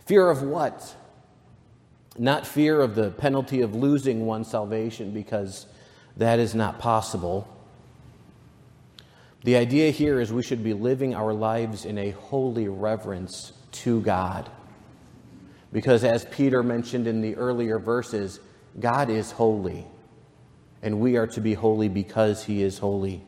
Fear 0.06 0.30
of 0.30 0.42
what? 0.42 0.98
Not 2.18 2.46
fear 2.46 2.82
of 2.82 2.96
the 2.96 3.12
penalty 3.12 3.62
of 3.62 3.74
losing 3.74 4.26
one's 4.26 4.50
salvation, 4.50 5.14
because 5.14 5.66
that 6.18 6.40
is 6.40 6.54
not 6.54 6.78
possible. 6.78 7.48
The 9.44 9.56
idea 9.56 9.90
here 9.90 10.20
is 10.20 10.32
we 10.32 10.44
should 10.44 10.64
be 10.64 10.74
living 10.74 11.16
our 11.16 11.34
lives 11.34 11.86
in 11.86 11.98
a 11.98 12.12
holy 12.12 12.68
reverence 12.68 13.54
to 13.72 14.02
God. 14.02 14.50
Because 15.74 16.04
as 16.04 16.26
Peter 16.26 16.62
mentioned 16.62 17.08
in 17.08 17.22
the 17.22 17.36
earlier 17.36 17.80
verses, 17.80 18.40
God 18.80 19.10
is 19.10 19.32
holy, 19.32 19.86
and 20.84 21.00
we 21.00 21.18
are 21.18 21.28
to 21.28 21.42
be 21.42 21.54
holy 21.54 21.90
because 21.90 22.44
he 22.46 22.62
is 22.62 22.78
holy. 22.78 23.24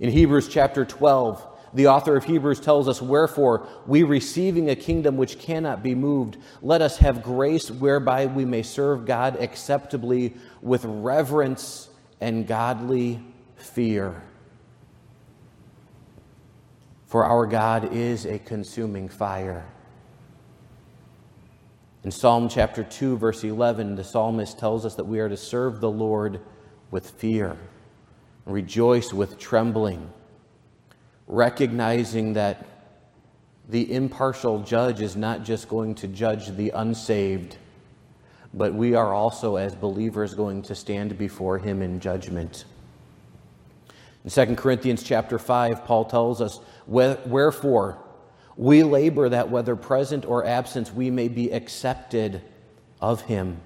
In 0.00 0.10
Hebrews 0.10 0.48
chapter 0.48 0.84
12, 0.84 1.46
the 1.74 1.86
author 1.88 2.16
of 2.16 2.24
Hebrews 2.24 2.60
tells 2.60 2.88
us, 2.88 3.00
Wherefore, 3.00 3.68
we 3.86 4.02
receiving 4.02 4.70
a 4.70 4.76
kingdom 4.76 5.16
which 5.16 5.38
cannot 5.38 5.82
be 5.82 5.94
moved, 5.94 6.38
let 6.60 6.82
us 6.82 6.98
have 6.98 7.22
grace 7.22 7.70
whereby 7.70 8.26
we 8.26 8.44
may 8.44 8.62
serve 8.62 9.06
God 9.06 9.40
acceptably 9.40 10.34
with 10.60 10.84
reverence 10.84 11.88
and 12.20 12.46
godly 12.46 13.22
fear. 13.56 14.22
For 17.14 17.24
our 17.24 17.46
God 17.46 17.92
is 17.92 18.26
a 18.26 18.40
consuming 18.40 19.08
fire. 19.08 19.64
In 22.02 22.10
Psalm 22.10 22.48
chapter 22.48 22.82
2, 22.82 23.18
verse 23.18 23.44
11, 23.44 23.94
the 23.94 24.02
psalmist 24.02 24.58
tells 24.58 24.84
us 24.84 24.96
that 24.96 25.04
we 25.04 25.20
are 25.20 25.28
to 25.28 25.36
serve 25.36 25.80
the 25.80 25.88
Lord 25.88 26.40
with 26.90 27.10
fear, 27.10 27.56
rejoice 28.46 29.12
with 29.12 29.38
trembling, 29.38 30.10
recognizing 31.28 32.32
that 32.32 32.66
the 33.68 33.92
impartial 33.92 34.64
judge 34.64 35.00
is 35.00 35.14
not 35.14 35.44
just 35.44 35.68
going 35.68 35.94
to 35.94 36.08
judge 36.08 36.48
the 36.56 36.70
unsaved, 36.70 37.58
but 38.52 38.74
we 38.74 38.96
are 38.96 39.14
also, 39.14 39.54
as 39.54 39.76
believers, 39.76 40.34
going 40.34 40.62
to 40.62 40.74
stand 40.74 41.16
before 41.16 41.58
him 41.58 41.80
in 41.80 42.00
judgment. 42.00 42.64
In 44.24 44.30
2 44.30 44.56
Corinthians 44.56 45.04
chapter 45.04 45.38
5, 45.38 45.84
Paul 45.84 46.06
tells 46.06 46.40
us, 46.40 46.58
Wherefore, 46.86 47.98
we 48.56 48.82
labor 48.82 49.28
that 49.28 49.50
whether 49.50 49.76
present 49.76 50.24
or 50.24 50.44
absent, 50.44 50.94
we 50.94 51.10
may 51.10 51.28
be 51.28 51.50
accepted 51.50 52.42
of 53.00 53.22
him. 53.22 53.60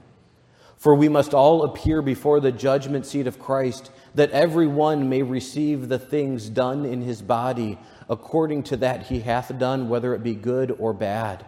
For 0.76 0.94
we 0.94 1.08
must 1.08 1.34
all 1.34 1.64
appear 1.64 2.00
before 2.02 2.40
the 2.40 2.52
judgment 2.52 3.04
seat 3.04 3.26
of 3.26 3.40
Christ, 3.40 3.90
that 4.14 4.30
every 4.30 4.66
one 4.66 5.08
may 5.08 5.22
receive 5.22 5.88
the 5.88 5.98
things 5.98 6.48
done 6.48 6.84
in 6.84 7.02
his 7.02 7.20
body 7.20 7.78
according 8.08 8.62
to 8.64 8.76
that 8.78 9.06
he 9.06 9.20
hath 9.20 9.56
done, 9.58 9.88
whether 9.88 10.14
it 10.14 10.22
be 10.22 10.34
good 10.34 10.74
or 10.78 10.92
bad. 10.92 11.44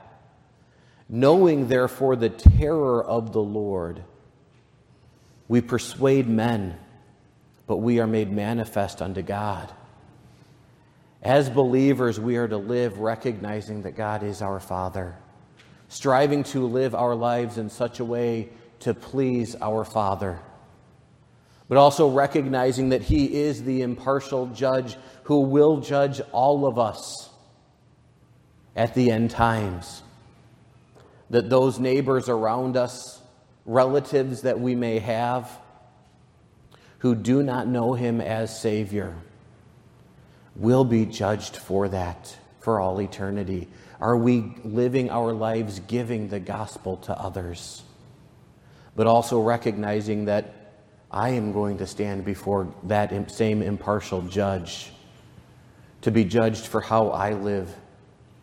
Knowing 1.09 1.69
therefore 1.69 2.17
the 2.17 2.29
terror 2.29 3.03
of 3.03 3.33
the 3.33 3.41
Lord, 3.41 4.05
we 5.49 5.61
persuade 5.61 6.29
men, 6.29 6.79
but 7.67 7.79
we 7.79 7.99
are 8.01 8.07
made 8.07 8.31
manifest 8.31 9.01
unto 9.01 9.23
God. 9.23 9.73
As 11.23 11.51
believers, 11.51 12.19
we 12.19 12.37
are 12.37 12.49
to 12.49 12.57
live 12.57 12.99
recognizing 12.99 13.83
that 13.83 13.95
God 13.95 14.23
is 14.23 14.41
our 14.41 14.59
Father, 14.59 15.17
striving 15.89 16.45
to 16.45 16.67
live 16.67 16.95
our 16.95 17.15
lives 17.15 17.59
in 17.59 17.69
such 17.69 18.01
a 18.01 18.05
way 18.05 18.49
to 18.81 18.95
please 18.95 19.55
our 19.61 19.85
Father, 19.85 20.39
but 21.69 21.77
also 21.77 22.09
recognizing 22.09 22.89
that 22.89 23.03
He 23.03 23.43
is 23.43 23.63
the 23.65 23.83
impartial 23.83 24.47
judge 24.47 24.97
who 25.25 25.41
will 25.41 25.81
judge 25.81 26.23
all 26.33 26.67
of 26.67 26.79
us 26.79 27.29
at 28.75 28.95
the 28.95 29.11
end 29.11 29.31
times. 29.31 30.03
That 31.29 31.51
those 31.51 31.79
neighbors 31.79 32.31
around 32.31 32.79
us, 32.79 33.21
relatives 33.67 34.43
that 34.43 34.59
we 34.59 34.75
may 34.75 34.99
have, 35.01 35.51
who 36.99 37.15
do 37.15 37.43
not 37.43 37.69
know 37.69 37.93
Him 37.93 38.23
as 38.23 38.59
Savior, 38.59 39.15
will 40.57 40.85
be 40.85 41.07
judged 41.07 41.57
for 41.57 41.89
that 41.89 42.37
for 42.61 42.81
all 42.81 43.01
eternity. 43.01 43.69
Are 44.01 44.17
we 44.17 44.55
living 44.65 45.11
our 45.11 45.33
lives 45.33 45.81
giving 45.81 46.29
the 46.29 46.41
gospel 46.41 46.97
to 46.99 47.19
others? 47.19 47.83
But 48.97 49.07
also 49.07 49.41
recognizing 49.41 50.27
that 50.27 50.55
I 51.11 51.31
am 51.31 51.53
going 51.53 51.79
to 51.79 51.87
stand 51.87 52.25
before 52.25 52.73
that 52.85 53.31
same 53.31 53.63
impartial 53.63 54.23
judge 54.23 54.93
to 56.03 56.11
be 56.11 56.25
judged 56.25 56.67
for 56.67 56.81
how 56.81 57.09
I 57.09 57.33
live 57.35 57.75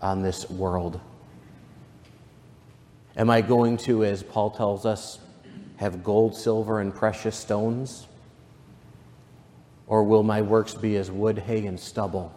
on 0.01 0.21
this 0.21 0.49
world. 0.49 0.99
Am 3.15 3.29
I 3.29 3.41
going 3.41 3.77
to, 3.77 4.03
as 4.03 4.21
Paul 4.21 4.51
tells 4.51 4.85
us, 4.85 5.19
have 5.77 6.03
gold, 6.03 6.35
silver, 6.35 6.81
and 6.81 6.93
precious 6.93 7.35
stones? 7.35 8.05
Or 9.87 10.03
will 10.03 10.23
my 10.23 10.41
works 10.41 10.73
be 10.73 10.97
as 10.97 11.09
wood, 11.09 11.39
hay, 11.39 11.65
and 11.65 11.79
stubble? 11.79 12.33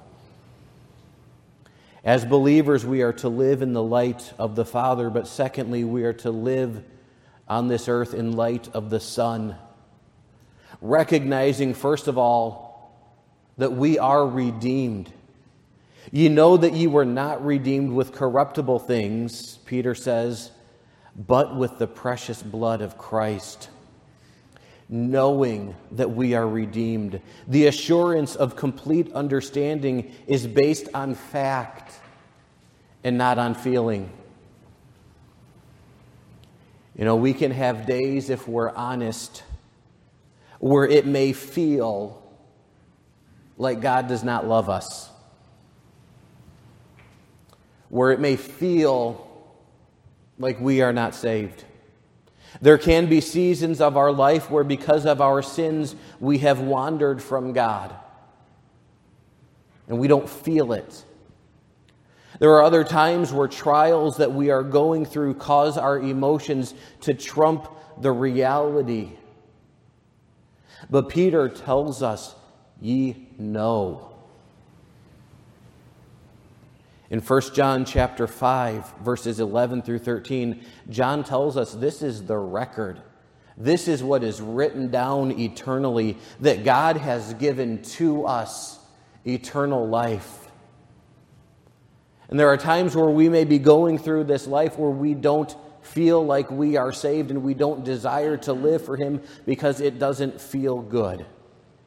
As 2.04 2.24
believers, 2.24 2.86
we 2.86 3.02
are 3.02 3.12
to 3.14 3.28
live 3.28 3.60
in 3.60 3.72
the 3.72 3.82
light 3.82 4.32
of 4.38 4.56
the 4.56 4.64
Father, 4.64 5.10
but 5.10 5.26
secondly, 5.26 5.84
we 5.84 6.04
are 6.04 6.14
to 6.14 6.30
live 6.30 6.82
on 7.48 7.68
this 7.68 7.88
earth 7.88 8.14
in 8.14 8.32
light 8.32 8.68
of 8.72 8.88
the 8.88 9.00
Son. 9.00 9.56
Recognizing, 10.80 11.74
first 11.74 12.06
of 12.06 12.16
all, 12.16 12.70
that 13.58 13.72
we 13.72 13.98
are 13.98 14.26
redeemed. 14.26 15.12
Ye 16.10 16.28
know 16.28 16.56
that 16.56 16.72
ye 16.72 16.86
were 16.86 17.04
not 17.04 17.44
redeemed 17.44 17.92
with 17.92 18.12
corruptible 18.12 18.78
things, 18.78 19.58
Peter 19.66 19.94
says, 19.94 20.52
but 21.14 21.54
with 21.56 21.78
the 21.78 21.86
precious 21.86 22.42
blood 22.42 22.80
of 22.80 22.96
Christ 22.96 23.68
knowing 24.90 25.76
that 25.92 26.10
we 26.10 26.34
are 26.34 26.46
redeemed. 26.46 27.20
The 27.46 27.68
assurance 27.68 28.34
of 28.34 28.56
complete 28.56 29.12
understanding 29.12 30.12
is 30.26 30.48
based 30.48 30.88
on 30.92 31.14
fact 31.14 31.94
and 33.04 33.16
not 33.16 33.38
on 33.38 33.54
feeling. 33.54 34.10
You 36.96 37.04
know, 37.04 37.14
we 37.14 37.32
can 37.32 37.52
have 37.52 37.86
days, 37.86 38.30
if 38.30 38.48
we're 38.48 38.74
honest, 38.74 39.44
where 40.58 40.86
it 40.86 41.06
may 41.06 41.32
feel 41.32 42.20
like 43.56 43.80
God 43.80 44.08
does 44.08 44.24
not 44.24 44.46
love 44.46 44.68
us, 44.68 45.08
where 47.90 48.10
it 48.10 48.18
may 48.18 48.34
feel 48.34 49.26
like 50.36 50.60
we 50.60 50.82
are 50.82 50.92
not 50.92 51.14
saved. 51.14 51.64
There 52.60 52.78
can 52.78 53.06
be 53.08 53.20
seasons 53.20 53.80
of 53.80 53.96
our 53.96 54.12
life 54.12 54.50
where, 54.50 54.64
because 54.64 55.06
of 55.06 55.20
our 55.20 55.42
sins, 55.42 55.94
we 56.18 56.38
have 56.38 56.60
wandered 56.60 57.22
from 57.22 57.52
God 57.52 57.94
and 59.90 59.98
we 59.98 60.08
don't 60.08 60.28
feel 60.28 60.72
it. 60.72 61.04
There 62.38 62.52
are 62.52 62.62
other 62.62 62.84
times 62.84 63.32
where 63.32 63.48
trials 63.48 64.16
that 64.18 64.32
we 64.32 64.50
are 64.50 64.62
going 64.62 65.04
through 65.04 65.34
cause 65.34 65.76
our 65.76 65.98
emotions 65.98 66.74
to 67.02 67.12
trump 67.12 67.68
the 68.00 68.12
reality. 68.12 69.10
But 70.88 71.08
Peter 71.08 71.48
tells 71.48 72.02
us, 72.02 72.34
Ye 72.80 73.28
know. 73.36 74.09
In 77.10 77.20
1 77.20 77.40
John 77.54 77.84
chapter 77.84 78.28
5 78.28 78.98
verses 79.02 79.40
11 79.40 79.82
through 79.82 79.98
13, 79.98 80.64
John 80.88 81.24
tells 81.24 81.56
us 81.56 81.74
this 81.74 82.02
is 82.02 82.24
the 82.24 82.38
record. 82.38 83.02
This 83.56 83.88
is 83.88 84.02
what 84.02 84.22
is 84.22 84.40
written 84.40 84.90
down 84.90 85.38
eternally 85.38 86.16
that 86.38 86.64
God 86.64 86.96
has 86.96 87.34
given 87.34 87.82
to 87.82 88.24
us 88.26 88.78
eternal 89.26 89.88
life. 89.88 90.48
And 92.28 92.38
there 92.38 92.48
are 92.48 92.56
times 92.56 92.94
where 92.94 93.10
we 93.10 93.28
may 93.28 93.44
be 93.44 93.58
going 93.58 93.98
through 93.98 94.24
this 94.24 94.46
life 94.46 94.78
where 94.78 94.90
we 94.90 95.14
don't 95.14 95.54
feel 95.82 96.24
like 96.24 96.48
we 96.50 96.76
are 96.76 96.92
saved 96.92 97.30
and 97.30 97.42
we 97.42 97.54
don't 97.54 97.84
desire 97.84 98.36
to 98.36 98.52
live 98.52 98.84
for 98.84 98.96
Him 98.96 99.20
because 99.46 99.80
it 99.80 99.98
doesn't 99.98 100.40
feel 100.40 100.80
good. 100.80 101.26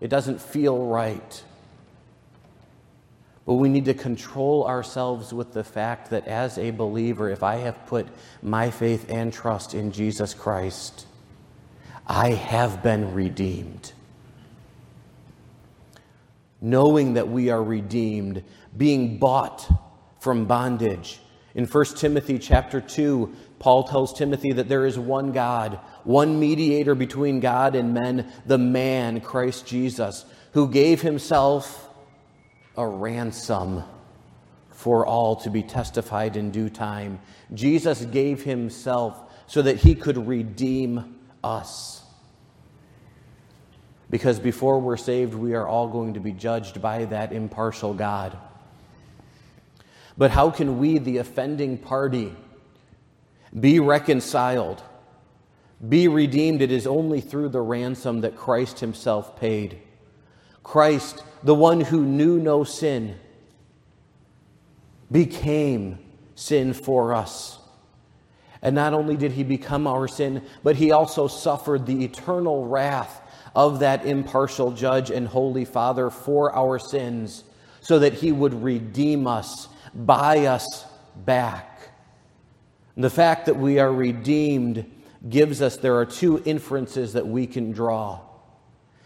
It 0.01 0.09
doesn't 0.09 0.41
feel 0.41 0.85
right. 0.85 1.43
But 3.45 3.55
we 3.55 3.67
need 3.67 3.85
to 3.85 3.93
control 3.93 4.65
ourselves 4.65 5.33
with 5.33 5.53
the 5.53 5.63
fact 5.63 6.11
that 6.11 6.27
as 6.27 6.57
a 6.57 6.71
believer, 6.71 7.29
if 7.29 7.43
I 7.43 7.57
have 7.57 7.85
put 7.87 8.07
my 8.41 8.69
faith 8.69 9.07
and 9.09 9.33
trust 9.33 9.73
in 9.73 9.91
Jesus 9.91 10.33
Christ, 10.33 11.05
I 12.07 12.29
have 12.29 12.81
been 12.81 13.13
redeemed. 13.13 13.91
Knowing 16.61 17.15
that 17.15 17.27
we 17.27 17.49
are 17.49 17.61
redeemed, 17.61 18.43
being 18.75 19.17
bought 19.17 19.69
from 20.19 20.45
bondage. 20.45 21.19
In 21.53 21.65
1 21.65 21.85
Timothy 21.97 22.39
chapter 22.39 22.79
2, 22.79 23.35
Paul 23.59 23.83
tells 23.83 24.13
Timothy 24.13 24.53
that 24.53 24.69
there 24.69 24.85
is 24.85 24.97
one 24.97 25.33
God, 25.33 25.79
one 26.05 26.39
mediator 26.39 26.95
between 26.95 27.41
God 27.41 27.75
and 27.75 27.93
men, 27.93 28.31
the 28.45 28.57
man, 28.57 29.19
Christ 29.19 29.67
Jesus, 29.67 30.25
who 30.53 30.69
gave 30.69 31.01
himself 31.01 31.82
a 32.77 32.87
ransom 32.87 33.83
for 34.69 35.05
all 35.05 35.35
to 35.37 35.49
be 35.49 35.63
testified 35.63 36.35
in 36.35 36.51
due 36.51 36.69
time. 36.69 37.19
Jesus 37.53 38.03
gave 38.05 38.43
himself 38.43 39.31
so 39.47 39.61
that 39.61 39.77
he 39.77 39.95
could 39.95 40.27
redeem 40.27 41.19
us. 41.43 42.03
Because 44.09 44.39
before 44.39 44.79
we're 44.79 44.97
saved, 44.97 45.33
we 45.33 45.53
are 45.53 45.67
all 45.67 45.87
going 45.87 46.15
to 46.15 46.19
be 46.19 46.31
judged 46.31 46.81
by 46.81 47.05
that 47.05 47.31
impartial 47.31 47.93
God. 47.93 48.37
But 50.17 50.31
how 50.31 50.51
can 50.51 50.77
we, 50.77 50.99
the 50.99 51.17
offending 51.17 51.77
party, 51.77 52.35
be 53.59 53.79
reconciled, 53.79 54.83
be 55.87 56.07
redeemed? 56.07 56.61
It 56.61 56.71
is 56.71 56.85
only 56.85 57.21
through 57.21 57.49
the 57.49 57.61
ransom 57.61 58.21
that 58.21 58.35
Christ 58.35 58.79
Himself 58.79 59.39
paid. 59.39 59.81
Christ, 60.63 61.23
the 61.43 61.53
one 61.53 61.81
who 61.81 62.05
knew 62.05 62.39
no 62.39 62.63
sin, 62.63 63.19
became 65.11 65.99
sin 66.35 66.73
for 66.73 67.13
us. 67.13 67.59
And 68.61 68.75
not 68.75 68.93
only 68.93 69.17
did 69.17 69.33
he 69.33 69.43
become 69.43 69.85
our 69.85 70.07
sin, 70.07 70.41
but 70.63 70.77
he 70.77 70.91
also 70.91 71.27
suffered 71.27 71.85
the 71.85 72.03
eternal 72.05 72.65
wrath 72.65 73.21
of 73.55 73.79
that 73.79 74.05
impartial 74.05 74.71
judge 74.71 75.11
and 75.11 75.27
holy 75.27 75.65
Father 75.65 76.09
for 76.09 76.55
our 76.55 76.79
sins, 76.79 77.43
so 77.81 77.99
that 77.99 78.13
he 78.13 78.31
would 78.31 78.63
redeem 78.63 79.27
us, 79.27 79.67
buy 79.93 80.45
us 80.45 80.85
back. 81.25 81.89
And 82.95 83.03
the 83.03 83.09
fact 83.09 83.45
that 83.47 83.57
we 83.57 83.79
are 83.79 83.91
redeemed 83.91 84.89
gives 85.29 85.61
us, 85.61 85.77
there 85.77 85.97
are 85.97 86.05
two 86.05 86.41
inferences 86.45 87.13
that 87.13 87.27
we 87.27 87.45
can 87.45 87.73
draw. 87.73 88.21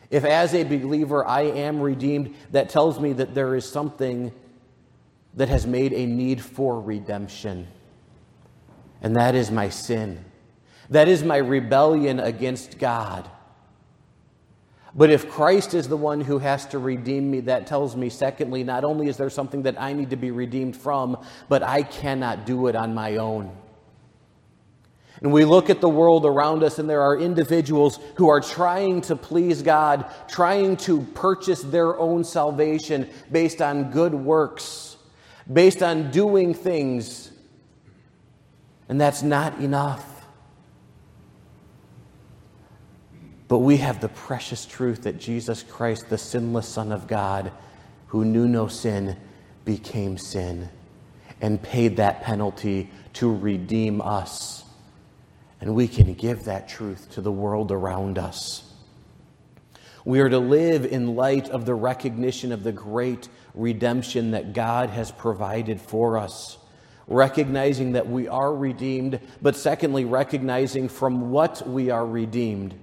If, 0.10 0.24
as 0.24 0.54
a 0.54 0.64
believer, 0.64 1.26
I 1.26 1.42
am 1.42 1.82
redeemed, 1.82 2.36
that 2.52 2.70
tells 2.70 3.00
me 3.00 3.14
that 3.14 3.36
there 3.36 3.56
is 3.56 3.70
something 3.70 4.32
that 5.34 5.50
has 5.50 5.68
made 5.68 5.94
a 5.94 6.06
need 6.06 6.42
for 6.42 6.80
redemption. 6.80 7.68
And 9.02 9.16
that 9.16 9.36
is 9.36 9.52
my 9.52 9.70
sin. 9.70 10.24
That 10.90 11.08
is 11.08 11.24
my 11.24 11.38
rebellion 11.38 12.20
against 12.20 12.80
God. 12.80 13.30
But 14.96 15.12
if 15.12 15.30
Christ 15.30 15.74
is 15.74 15.88
the 15.88 15.98
one 15.98 16.22
who 16.22 16.40
has 16.40 16.66
to 16.68 16.80
redeem 16.80 17.30
me, 17.30 17.42
that 17.42 17.68
tells 17.68 17.96
me, 17.96 18.10
secondly, 18.10 18.64
not 18.64 18.84
only 18.84 19.10
is 19.10 19.18
there 19.18 19.30
something 19.30 19.64
that 19.64 19.80
I 19.80 19.94
need 19.94 20.10
to 20.10 20.16
be 20.16 20.32
redeemed 20.32 20.76
from, 20.76 21.24
but 21.50 21.62
I 21.62 21.84
cannot 21.84 22.46
do 22.46 22.68
it 22.68 22.76
on 22.76 22.96
my 22.96 23.18
own. 23.18 23.56
And 25.22 25.34
we 25.34 25.46
look 25.46 25.70
at 25.70 25.82
the 25.82 25.90
world 25.90 26.26
around 26.26 26.64
us, 26.64 26.78
and 26.78 26.90
there 26.90 27.02
are 27.02 27.18
individuals 27.18 28.00
who 28.16 28.30
are 28.30 28.40
trying 28.40 29.02
to 29.02 29.16
please 29.16 29.64
God, 29.64 30.06
trying 30.28 30.78
to 30.78 31.02
purchase 31.16 31.62
their 31.64 31.98
own 31.98 32.24
salvation 32.24 33.10
based 33.32 33.62
on 33.62 33.90
good 33.90 34.14
works, 34.14 34.98
based 35.52 35.82
on 35.82 36.12
doing 36.12 36.54
things. 36.54 37.32
And 38.90 39.02
that's 39.02 39.24
not 39.24 39.60
enough. 39.60 40.06
But 43.48 43.60
we 43.60 43.78
have 43.78 44.02
the 44.02 44.10
precious 44.10 44.66
truth 44.66 45.04
that 45.04 45.18
Jesus 45.18 45.64
Christ, 45.64 46.10
the 46.10 46.18
sinless 46.18 46.68
Son 46.68 46.92
of 46.92 47.08
God, 47.08 47.52
who 48.08 48.24
knew 48.24 48.48
no 48.48 48.68
sin, 48.68 49.18
became 49.66 50.18
sin 50.18 50.70
and 51.42 51.62
paid 51.62 51.98
that 51.98 52.22
penalty 52.24 52.90
to 53.14 53.34
redeem 53.34 54.02
us 54.02 54.64
and 55.60 55.74
we 55.74 55.88
can 55.88 56.14
give 56.14 56.46
that 56.46 56.68
truth 56.68 57.12
to 57.12 57.22
the 57.22 57.32
world 57.32 57.72
around 57.72 58.18
us. 58.18 58.64
We 60.06 60.20
are 60.22 60.30
to 60.30 60.40
live 60.40 60.86
in 60.86 61.16
light 61.16 61.50
of 61.50 61.66
the 61.66 61.76
recognition 61.76 62.52
of 62.52 62.64
the 62.64 62.72
great 62.72 63.28
redemption 63.54 64.32
that 64.32 64.54
God 64.54 64.90
has 64.90 65.12
provided 65.12 65.82
for 65.82 66.18
us, 66.18 66.58
recognizing 67.08 67.94
that 67.94 68.08
we 68.08 68.28
are 68.28 68.54
redeemed, 68.56 69.20
but 69.42 69.56
secondly, 69.56 70.06
recognizing 70.06 70.88
from 70.88 71.32
what 71.32 71.68
we 71.68 71.90
are 71.90 72.06
redeemed. 72.06 72.76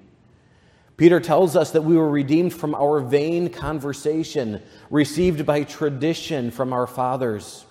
Peter 0.97 1.19
tells 1.19 1.57
us 1.57 1.71
that 1.71 1.83
we 1.83 1.97
were 1.97 2.11
redeemed 2.11 2.53
from 2.53 2.75
our 2.75 3.01
vain 3.01 3.49
conversation 3.49 4.63
received 4.91 5.47
by 5.47 5.65
tradition 5.65 6.51
from 6.51 6.73
our 6.73 6.87
fathers. 6.87 7.65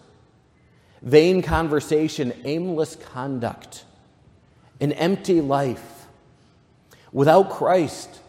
Vain 1.02 1.42
conversation, 1.42 2.34
aimless 2.44 2.96
conduct 2.96 3.86
an 4.84 4.92
empty 4.92 5.40
life. 5.40 6.08
Without 7.14 7.50
Christ, 7.50 8.20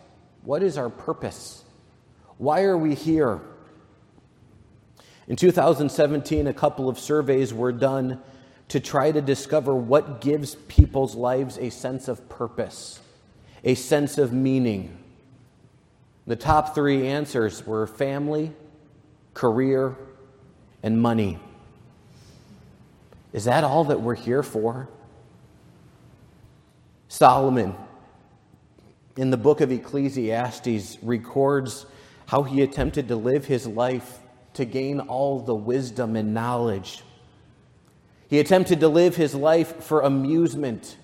what 0.44 0.62
is 0.62 0.78
our 0.78 0.88
purpose? 0.88 1.64
Why 2.38 2.62
are 2.62 2.78
we 2.78 2.94
here? 2.94 3.40
In 5.26 5.34
2017, 5.34 6.46
a 6.46 6.54
couple 6.54 6.88
of 6.88 6.96
surveys 6.96 7.52
were 7.52 7.72
done 7.72 8.22
to 8.68 8.78
try 8.78 9.10
to 9.10 9.20
discover 9.20 9.74
what 9.74 10.20
gives 10.20 10.54
people's 10.54 11.16
lives 11.16 11.58
a 11.58 11.70
sense 11.70 12.06
of 12.06 12.28
purpose, 12.28 13.00
a 13.64 13.74
sense 13.74 14.16
of 14.16 14.32
meaning. 14.32 14.96
The 16.28 16.36
top 16.36 16.72
three 16.72 17.08
answers 17.08 17.66
were 17.66 17.88
family, 17.88 18.52
career, 19.34 19.96
and 20.84 21.02
money. 21.02 21.40
Is 23.32 23.46
that 23.46 23.64
all 23.64 23.82
that 23.86 24.00
we're 24.00 24.14
here 24.14 24.44
for? 24.44 24.88
Solomon, 27.14 27.76
in 29.16 29.30
the 29.30 29.36
book 29.36 29.60
of 29.60 29.70
Ecclesiastes, 29.70 30.98
records 31.00 31.86
how 32.26 32.42
he 32.42 32.60
attempted 32.60 33.06
to 33.06 33.14
live 33.14 33.44
his 33.44 33.68
life 33.68 34.18
to 34.54 34.64
gain 34.64 34.98
all 34.98 35.38
the 35.38 35.54
wisdom 35.54 36.16
and 36.16 36.34
knowledge. 36.34 37.04
He 38.28 38.40
attempted 38.40 38.80
to 38.80 38.88
live 38.88 39.14
his 39.14 39.32
life 39.32 39.84
for 39.84 40.00
amusement, 40.00 40.96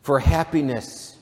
for 0.00 0.20
happiness, 0.20 1.18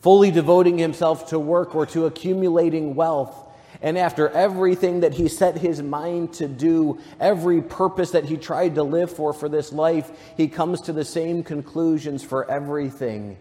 fully 0.00 0.30
devoting 0.30 0.76
himself 0.76 1.30
to 1.30 1.38
work 1.38 1.74
or 1.74 1.86
to 1.86 2.04
accumulating 2.04 2.94
wealth. 2.94 3.34
And 3.80 3.96
after 3.96 4.28
everything 4.28 5.00
that 5.00 5.14
he 5.14 5.28
set 5.28 5.56
his 5.56 5.80
mind 5.80 6.34
to 6.34 6.46
do, 6.46 6.98
every 7.18 7.62
purpose 7.62 8.10
that 8.10 8.26
he 8.26 8.36
tried 8.36 8.74
to 8.74 8.82
live 8.82 9.10
for 9.10 9.32
for 9.32 9.48
this 9.48 9.72
life, 9.72 10.10
he 10.36 10.46
comes 10.46 10.82
to 10.82 10.92
the 10.92 11.06
same 11.06 11.42
conclusions 11.42 12.22
for 12.22 12.50
everything. 12.50 13.38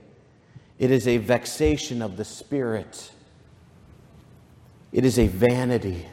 It 0.77 0.91
is 0.91 1.07
a 1.07 1.17
vexation 1.17 2.01
of 2.01 2.17
the 2.17 2.25
spirit. 2.25 3.11
It 4.91 5.05
is 5.05 5.17
a 5.17 5.27
vanity. 5.27 6.05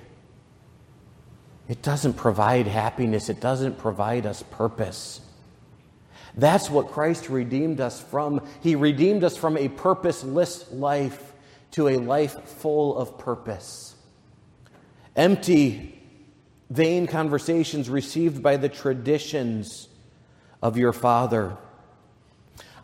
It 1.69 1.83
doesn't 1.83 2.15
provide 2.15 2.67
happiness, 2.67 3.29
it 3.29 3.41
doesn't 3.41 3.79
provide 3.79 4.27
us 4.27 4.43
purpose. 4.43 5.21
That's 6.35 6.71
what 6.71 6.89
Christ 6.89 7.29
redeemed 7.29 7.81
us 7.81 8.01
from. 8.01 8.47
He 8.63 8.75
redeemed 8.75 9.23
us 9.23 9.37
from 9.37 9.57
a 9.57 9.69
purposeless 9.69 10.71
life 10.73 11.33
to 11.73 11.89
a 11.89 11.99
life 11.99 12.43
full 12.49 12.97
of 12.97 13.19
purpose. 13.19 13.95
Empty, 15.15 16.01
vain 16.71 17.07
conversations 17.07 17.91
received 17.91 18.43
by 18.43 18.57
the 18.57 18.69
traditions 18.69 19.89
of 20.63 20.79
your 20.79 20.93
father. 20.93 21.57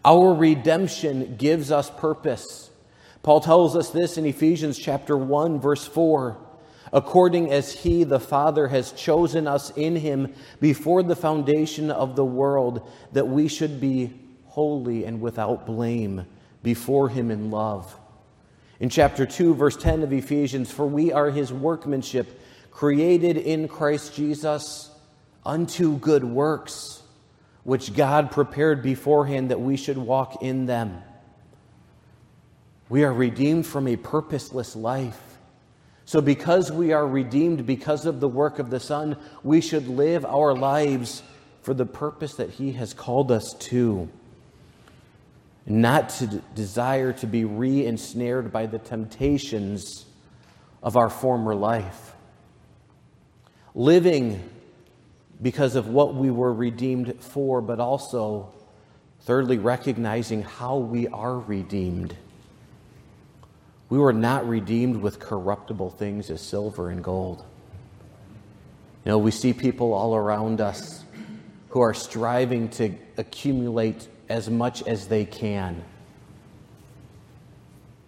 Our 0.05 0.33
redemption 0.33 1.37
gives 1.37 1.73
us 1.73 1.91
purpose. 1.91 2.71
Paul 3.23 3.41
tells 3.41 3.77
us 3.77 3.91
this 3.91 4.17
in 4.17 4.27
Ephesians 4.27 4.79
chapter 4.79 5.17
1 5.17 5.61
verse 5.61 5.87
4. 5.87 6.37
According 6.93 7.51
as 7.51 7.73
he 7.73 8.05
the 8.05 8.21
Father 8.21 8.69
has 8.69 8.93
chosen 8.93 9.47
us 9.47 9.71
in 9.77 9.97
him 9.97 10.33
before 10.61 11.03
the 11.03 11.17
foundation 11.17 11.91
of 11.91 12.17
the 12.17 12.25
world 12.25 12.89
that 13.13 13.29
we 13.29 13.49
should 13.49 13.81
be 13.81 14.13
holy 14.47 15.05
and 15.05 15.21
without 15.21 15.67
blame 15.67 16.27
before 16.63 17.09
him 17.09 17.31
in 17.31 17.51
love. 17.51 17.99
In 18.81 18.89
chapter 18.89 19.27
2 19.27 19.55
verse 19.55 19.77
10 19.77 20.03
of 20.03 20.13
Ephesians, 20.13 20.71
for 20.71 20.87
we 20.87 21.13
are 21.13 21.31
his 21.31 21.53
workmanship 21.53 22.41
created 22.71 23.37
in 23.37 23.67
Christ 23.67 24.15
Jesus 24.15 24.91
unto 25.45 25.99
good 25.99 26.23
works 26.23 27.03
which 27.69 27.93
God 27.93 28.31
prepared 28.31 28.83
beforehand 28.83 29.51
that 29.51 29.61
we 29.61 29.77
should 29.77 29.99
walk 29.99 30.43
in 30.43 30.65
them. 30.65 31.03
We 32.89 33.05
are 33.05 33.13
redeemed 33.13 33.67
from 33.67 33.87
a 33.87 33.97
purposeless 33.97 34.75
life 34.75 35.21
So, 36.07 36.23
because 36.23 36.73
we 36.73 36.95
are 36.95 37.07
redeemed 37.07 37.67
because 37.67 38.07
of 38.07 38.21
the 38.21 38.29
work 38.29 38.59
of 38.59 38.71
the 38.71 38.81
Son, 38.81 39.19
we 39.43 39.61
should 39.61 39.87
live 39.87 40.25
our 40.25 40.55
lives 40.55 41.23
for 41.61 41.75
the 41.75 41.85
purpose 41.85 42.37
that 42.37 42.49
He 42.49 42.73
has 42.73 42.95
called 42.95 43.31
us 43.31 43.53
to. 43.69 44.09
Not 45.67 46.09
to 46.09 46.27
desire 46.55 47.13
to 47.13 47.27
be 47.27 47.45
re 47.45 47.85
ensnared 47.85 48.51
by 48.51 48.65
the 48.65 48.79
temptations 48.79 50.07
of 50.83 50.97
our 50.97 51.11
former 51.11 51.55
life. 51.55 52.15
Living 53.75 54.43
because 55.41 55.77
of 55.77 55.89
what 55.89 56.15
we 56.15 56.31
were 56.31 56.53
redeemed 56.53 57.15
for, 57.21 57.61
but 57.61 57.79
also, 57.81 58.53
thirdly, 59.21 59.59
recognizing 59.59 60.43
how 60.43 60.77
we 60.77 61.07
are 61.09 61.39
redeemed. 61.39 62.17
We 63.89 63.99
were 63.99 64.13
not 64.13 64.49
redeemed 64.49 64.97
with 64.97 65.19
corruptible 65.19 65.91
things 65.91 66.31
as 66.31 66.41
silver 66.41 66.91
and 66.91 67.03
gold. 67.03 67.45
You 69.05 69.13
know, 69.13 69.19
we 69.19 69.31
see 69.31 69.53
people 69.53 69.95
all 69.95 70.15
around 70.15 70.61
us 70.61 71.05
who 71.71 71.81
are 71.81 71.95
striving 71.95 72.69
to 72.71 72.95
accumulate 73.17 74.09
as 74.29 74.51
much 74.51 74.83
as 74.83 75.09
they 75.09 75.25
can. 75.25 75.83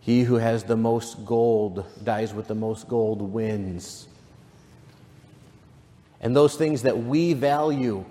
He 0.00 0.22
who 0.22 0.36
has 0.36 0.64
the 0.64 0.76
most 0.76 1.24
gold 1.24 1.86
dies 2.02 2.34
with 2.34 2.48
the 2.48 2.54
most 2.54 2.88
gold 2.88 3.22
wins. 3.22 4.08
And 6.20 6.36
those 6.36 6.56
things 6.56 6.82
that 6.82 7.02
we 7.02 7.32
value, 7.32 8.04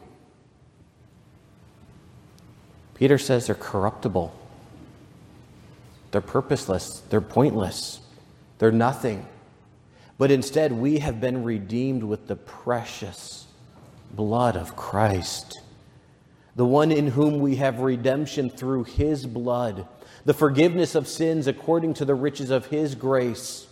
Peter 2.96 3.18
says 3.18 3.46
they're 3.48 3.56
corruptible. 3.56 4.36
They're 6.12 6.22
purposeless, 6.22 7.02
they're 7.10 7.22
pointless, 7.22 8.00
they're 8.58 8.72
nothing. 8.72 9.28
But 10.18 10.32
instead, 10.32 10.72
we 10.72 11.00
have 11.00 11.22
been 11.22 11.44
redeemed 11.44 12.04
with 12.04 12.28
the 12.28 12.36
precious 12.36 13.46
blood 14.12 14.58
of 14.58 14.76
Christ, 14.76 15.62
the 16.56 16.66
one 16.66 16.92
in 16.92 17.08
whom 17.08 17.40
we 17.40 17.58
have 17.58 17.80
redemption 17.80 18.50
through 18.50 18.86
his 18.86 19.26
blood, 19.26 19.88
the 20.26 20.34
forgiveness 20.34 20.96
of 20.96 21.08
sins 21.08 21.48
according 21.48 21.94
to 21.96 22.06
the 22.06 22.16
riches 22.16 22.50
of 22.50 22.66
his 22.66 22.96
grace. 22.96 23.68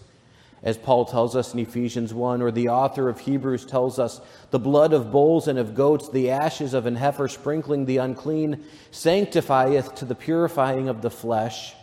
As 0.64 0.78
Paul 0.78 1.06
tells 1.06 1.36
us 1.36 1.54
in 1.54 1.60
Ephesians 1.60 2.14
1, 2.14 2.42
or 2.42 2.52
the 2.52 2.70
author 2.70 3.10
of 3.10 3.20
Hebrews 3.20 3.66
tells 3.66 4.00
us, 4.00 4.20
the 4.50 4.60
blood 4.60 4.92
of 4.92 5.12
bulls 5.12 5.48
and 5.48 5.60
of 5.60 5.76
goats, 5.76 6.10
the 6.10 6.32
ashes 6.32 6.74
of 6.74 6.88
an 6.88 6.96
heifer 6.96 7.28
sprinkling 7.28 7.86
the 7.86 7.98
unclean, 7.98 8.64
sanctifieth 8.90 9.94
to 9.96 10.06
the 10.06 10.16
purifying 10.16 10.90
of 10.90 11.02
the 11.02 11.12
flesh. 11.12 11.76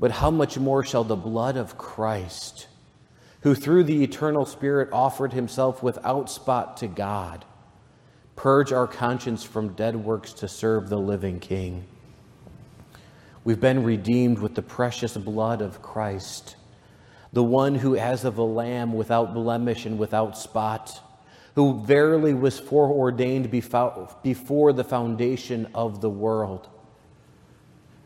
But 0.00 0.12
how 0.12 0.30
much 0.30 0.58
more 0.58 0.82
shall 0.82 1.04
the 1.04 1.14
blood 1.14 1.58
of 1.58 1.76
Christ, 1.76 2.68
who 3.42 3.54
through 3.54 3.84
the 3.84 4.02
eternal 4.02 4.46
Spirit 4.46 4.88
offered 4.90 5.34
himself 5.34 5.82
without 5.82 6.30
spot 6.30 6.78
to 6.78 6.86
God, 6.88 7.44
purge 8.34 8.72
our 8.72 8.86
conscience 8.86 9.44
from 9.44 9.74
dead 9.74 9.94
works 9.94 10.32
to 10.32 10.48
serve 10.48 10.88
the 10.88 10.98
living 10.98 11.38
King? 11.38 11.84
We've 13.44 13.60
been 13.60 13.84
redeemed 13.84 14.38
with 14.38 14.54
the 14.54 14.62
precious 14.62 15.16
blood 15.16 15.60
of 15.60 15.82
Christ, 15.82 16.56
the 17.32 17.42
one 17.42 17.74
who, 17.74 17.96
as 17.96 18.24
of 18.24 18.38
a 18.38 18.42
lamb 18.42 18.92
without 18.92 19.34
blemish 19.34 19.86
and 19.86 19.98
without 19.98 20.36
spot, 20.36 21.00
who 21.54 21.82
verily 21.84 22.34
was 22.34 22.58
foreordained 22.58 23.50
before 23.50 24.72
the 24.72 24.84
foundation 24.84 25.68
of 25.74 26.00
the 26.00 26.10
world, 26.10 26.68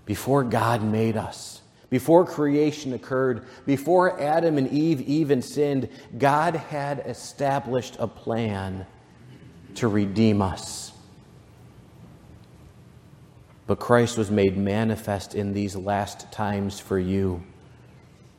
before 0.04 0.44
God 0.44 0.82
made 0.82 1.16
us 1.16 1.62
before 1.88 2.24
creation 2.24 2.92
occurred, 2.92 3.46
before 3.64 4.20
Adam 4.20 4.58
and 4.58 4.70
Eve 4.72 5.00
even 5.02 5.40
sinned, 5.40 5.88
God 6.18 6.56
had 6.56 7.00
established 7.06 7.96
a 7.98 8.08
plan 8.08 8.86
to 9.76 9.88
redeem 9.88 10.42
us. 10.42 10.92
But 13.66 13.78
Christ 13.78 14.18
was 14.18 14.30
made 14.30 14.56
manifest 14.56 15.34
in 15.34 15.52
these 15.52 15.76
last 15.76 16.30
times 16.32 16.80
for 16.80 16.98
you. 16.98 17.42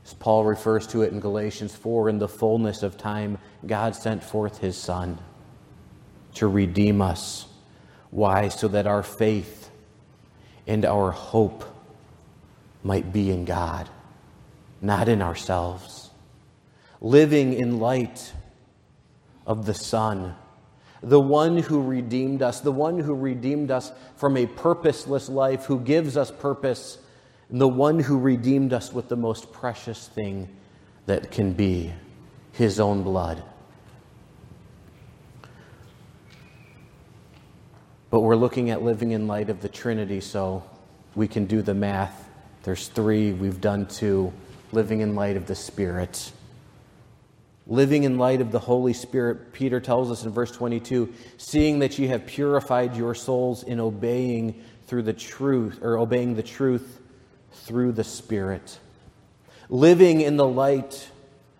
As 0.08 0.14
Paul 0.14 0.46
refers 0.46 0.88
to 0.88 1.02
it 1.02 1.12
in 1.12 1.20
Galatians 1.20 1.76
4, 1.76 2.08
in 2.08 2.18
the 2.18 2.30
fullness 2.30 2.82
of 2.82 2.98
time, 2.98 3.40
God 3.66 3.94
sent 3.94 4.24
forth 4.24 4.60
his 4.60 4.78
Son 4.78 5.20
to 6.36 6.48
redeem 6.48 7.02
us. 7.02 7.46
Why? 8.10 8.48
So 8.48 8.70
that 8.70 8.88
our 8.88 9.04
faith 9.04 9.70
and 10.66 10.86
our 10.86 11.12
hope 11.12 11.66
might 12.84 13.12
be 13.12 13.32
in 13.32 13.44
God, 13.44 13.90
not 14.82 15.10
in 15.10 15.22
ourselves. 15.22 16.10
Living 17.02 17.52
in 17.52 17.82
light 17.82 18.32
of 19.46 19.66
the 19.66 19.74
Son, 19.74 20.36
the 21.04 21.20
one 21.20 21.58
who 21.58 21.82
redeemed 21.82 22.42
us, 22.42 22.62
the 22.62 22.72
one 22.72 22.98
who 22.98 23.14
redeemed 23.14 23.72
us 23.72 23.92
from 24.16 24.38
a 24.38 24.46
purposeless 24.46 25.28
life, 25.28 25.66
who 25.66 25.82
gives 25.82 26.16
us 26.16 26.32
purpose, 26.32 26.98
the 27.50 27.68
one 27.68 28.00
who 28.00 28.20
redeemed 28.20 28.74
us 28.74 28.92
with 28.92 29.10
the 29.10 29.16
most 29.16 29.52
precious 29.52 30.08
thing 30.08 30.50
that 31.06 31.32
can 31.32 31.54
be 31.54 31.94
his 32.52 32.80
own 32.80 33.04
blood. 33.04 33.44
But 38.10 38.22
we're 38.22 38.36
looking 38.36 38.70
at 38.70 38.84
living 38.84 39.12
in 39.12 39.28
light 39.28 39.50
of 39.50 39.62
the 39.62 39.70
Trinity, 39.70 40.22
so 40.22 40.64
we 41.16 41.28
can 41.28 41.46
do 41.46 41.62
the 41.62 41.74
math 41.74 42.28
there's 42.68 42.90
three, 42.90 43.32
we've 43.32 43.62
done 43.62 43.86
two. 43.86 44.34
Living 44.74 45.00
in 45.00 45.16
light 45.16 45.38
of 45.38 45.48
the 45.48 45.56
Spirit. 45.56 46.34
Living 47.66 48.04
in 48.04 48.18
light 48.18 48.42
of 48.42 48.52
the 48.52 48.60
Holy 48.60 48.92
Spirit, 48.92 49.54
Peter 49.54 49.80
tells 49.80 50.12
us 50.12 50.26
in 50.26 50.32
verse 50.32 50.52
22 50.52 51.14
seeing 51.38 51.80
that 51.80 51.98
ye 51.98 52.08
have 52.08 52.26
purified 52.26 52.98
your 52.98 53.16
souls 53.16 53.64
in 53.64 53.80
obeying 53.80 54.62
through 54.86 55.04
the 55.04 55.14
truth, 55.14 55.80
or 55.82 55.98
obeying 55.98 56.36
the 56.36 56.44
truth 56.44 57.00
through 57.66 57.94
the 57.94 58.04
Spirit. 58.04 58.80
Living 59.70 60.22
in 60.22 60.38
the 60.38 60.48
light 60.48 61.10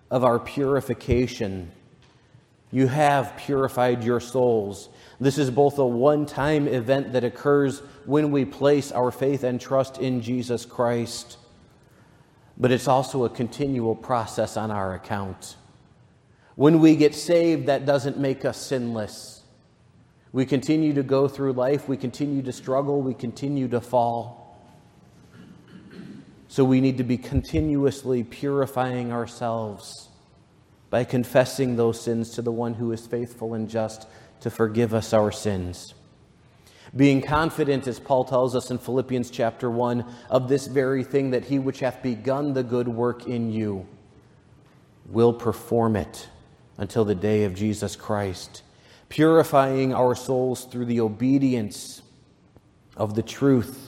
of 0.10 0.24
our 0.24 0.40
purification, 0.40 1.72
you 2.72 2.88
have 2.88 3.36
purified 3.38 4.04
your 4.04 4.20
souls. 4.20 4.90
This 5.20 5.38
is 5.38 5.50
both 5.50 5.78
a 5.78 5.86
one 5.86 6.26
time 6.26 6.68
event 6.68 7.14
that 7.14 7.24
occurs 7.24 7.82
when 8.06 8.32
we 8.32 8.46
place 8.46 8.92
our 8.92 9.12
faith 9.12 9.44
and 9.44 9.60
trust 9.60 9.98
in 9.98 10.22
Jesus 10.22 10.66
Christ, 10.66 11.38
but 12.58 12.72
it's 12.72 12.88
also 12.88 13.26
a 13.26 13.30
continual 13.30 13.96
process 13.96 14.58
on 14.58 14.72
our 14.72 14.94
account. 14.94 15.56
When 16.56 16.80
we 16.80 16.96
get 16.96 17.14
saved, 17.14 17.68
that 17.68 17.86
doesn't 17.86 18.18
make 18.18 18.44
us 18.44 18.58
sinless. 18.58 19.44
We 20.34 20.46
continue 20.46 20.94
to 20.94 21.04
go 21.04 21.28
through 21.28 21.54
life, 21.54 21.88
we 21.88 21.98
continue 21.98 22.42
to 22.44 22.52
struggle, 22.52 23.02
we 23.02 23.14
continue 23.14 23.68
to 23.70 23.82
fall. 23.82 24.47
So 26.48 26.64
we 26.64 26.82
need 26.82 26.98
to 26.98 27.04
be 27.04 27.18
continuously 27.18 28.24
purifying 28.24 29.12
ourselves 29.12 30.10
by 30.90 31.04
confessing 31.04 31.76
those 31.76 32.00
sins 32.00 32.32
to 32.32 32.42
the 32.42 32.52
one 32.52 32.74
who 32.74 32.92
is 32.92 33.06
faithful 33.06 33.54
and 33.54 33.70
just 33.70 34.08
to 34.42 34.50
forgive 34.50 34.94
us 34.94 35.14
our 35.14 35.32
sins. 35.32 35.94
Being 36.96 37.22
confident, 37.22 37.86
as 37.88 38.00
Paul 38.00 38.24
tells 38.24 38.56
us 38.56 38.72
in 38.72 38.78
Philippians 38.78 39.30
chapter 39.30 39.70
1, 39.70 40.06
of 40.30 40.48
this 40.48 40.68
very 40.68 41.04
thing 41.04 41.32
that 41.32 41.46
he 41.46 41.60
which 41.60 41.82
hath 41.82 42.02
begun 42.02 42.54
the 42.54 42.64
good 42.64 42.88
work 42.88 43.28
in 43.28 43.52
you 43.52 43.86
will 45.06 45.34
perform 45.34 45.96
it 45.96 46.30
until 46.78 47.04
the 47.04 47.16
day 47.16 47.44
of 47.44 47.56
Jesus 47.56 47.96
Christ, 47.96 48.62
purifying 49.10 49.94
our 49.94 50.16
souls 50.16 50.66
through 50.66 50.86
the 50.86 51.02
obedience 51.02 52.02
of 52.96 53.16
the 53.16 53.24
truth. 53.24 53.87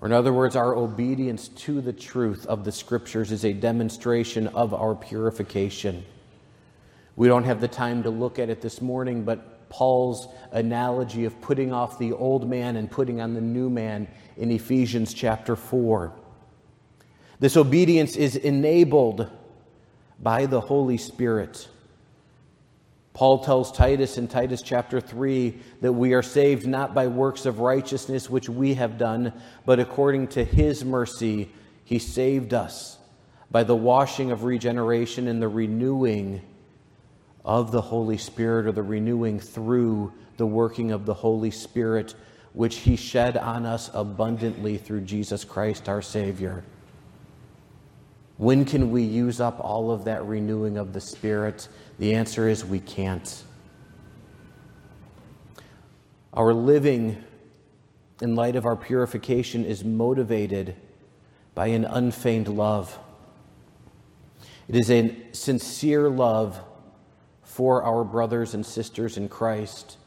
Or, 0.00 0.06
in 0.06 0.12
other 0.12 0.32
words, 0.32 0.54
our 0.54 0.74
obedience 0.74 1.48
to 1.48 1.80
the 1.80 1.92
truth 1.92 2.46
of 2.46 2.64
the 2.64 2.70
Scriptures 2.72 3.32
is 3.32 3.44
a 3.44 3.52
demonstration 3.52 4.46
of 4.48 4.72
our 4.72 4.94
purification. 4.94 6.04
We 7.16 7.26
don't 7.26 7.44
have 7.44 7.60
the 7.60 7.68
time 7.68 8.04
to 8.04 8.10
look 8.10 8.38
at 8.38 8.48
it 8.48 8.60
this 8.60 8.80
morning, 8.80 9.24
but 9.24 9.68
Paul's 9.70 10.28
analogy 10.52 11.24
of 11.24 11.40
putting 11.40 11.72
off 11.72 11.98
the 11.98 12.12
old 12.12 12.48
man 12.48 12.76
and 12.76 12.90
putting 12.90 13.20
on 13.20 13.34
the 13.34 13.40
new 13.40 13.68
man 13.68 14.06
in 14.36 14.50
Ephesians 14.52 15.12
chapter 15.12 15.56
4. 15.56 16.12
This 17.40 17.56
obedience 17.56 18.16
is 18.16 18.36
enabled 18.36 19.28
by 20.20 20.46
the 20.46 20.60
Holy 20.60 20.96
Spirit. 20.96 21.68
Paul 23.18 23.40
tells 23.40 23.72
Titus 23.72 24.16
in 24.16 24.28
Titus 24.28 24.62
chapter 24.62 25.00
3 25.00 25.58
that 25.80 25.92
we 25.92 26.14
are 26.14 26.22
saved 26.22 26.68
not 26.68 26.94
by 26.94 27.08
works 27.08 27.46
of 27.46 27.58
righteousness 27.58 28.30
which 28.30 28.48
we 28.48 28.74
have 28.74 28.96
done, 28.96 29.32
but 29.66 29.80
according 29.80 30.28
to 30.28 30.44
his 30.44 30.84
mercy, 30.84 31.50
he 31.82 31.98
saved 31.98 32.54
us 32.54 32.96
by 33.50 33.64
the 33.64 33.74
washing 33.74 34.30
of 34.30 34.44
regeneration 34.44 35.26
and 35.26 35.42
the 35.42 35.48
renewing 35.48 36.42
of 37.44 37.72
the 37.72 37.80
Holy 37.80 38.18
Spirit 38.18 38.66
or 38.66 38.72
the 38.72 38.84
renewing 38.84 39.40
through 39.40 40.12
the 40.36 40.46
working 40.46 40.92
of 40.92 41.04
the 41.04 41.14
Holy 41.14 41.50
Spirit, 41.50 42.14
which 42.52 42.76
He 42.76 42.94
shed 42.94 43.36
on 43.36 43.66
us 43.66 43.90
abundantly 43.94 44.78
through 44.78 45.00
Jesus 45.00 45.42
Christ 45.42 45.88
our 45.88 46.02
Savior. 46.02 46.62
When 48.36 48.64
can 48.64 48.92
we 48.92 49.02
use 49.02 49.40
up 49.40 49.58
all 49.58 49.90
of 49.90 50.04
that 50.04 50.24
renewing 50.24 50.76
of 50.76 50.92
the 50.92 51.00
Spirit? 51.00 51.66
The 51.98 52.14
answer 52.14 52.48
is 52.48 52.64
we 52.64 52.80
can't. 52.80 53.42
Our 56.32 56.54
living 56.54 57.22
in 58.22 58.34
light 58.34 58.56
of 58.56 58.66
our 58.66 58.76
purification 58.76 59.64
is 59.64 59.84
motivated 59.84 60.76
by 61.54 61.68
an 61.68 61.84
unfeigned 61.84 62.48
love. 62.48 62.98
It 64.68 64.76
is 64.76 64.90
a 64.90 65.16
sincere 65.32 66.08
love 66.08 66.60
for 67.42 67.82
our 67.82 68.04
brothers 68.04 68.54
and 68.54 68.64
sisters 68.64 69.16
in 69.16 69.28
Christ. 69.28 69.97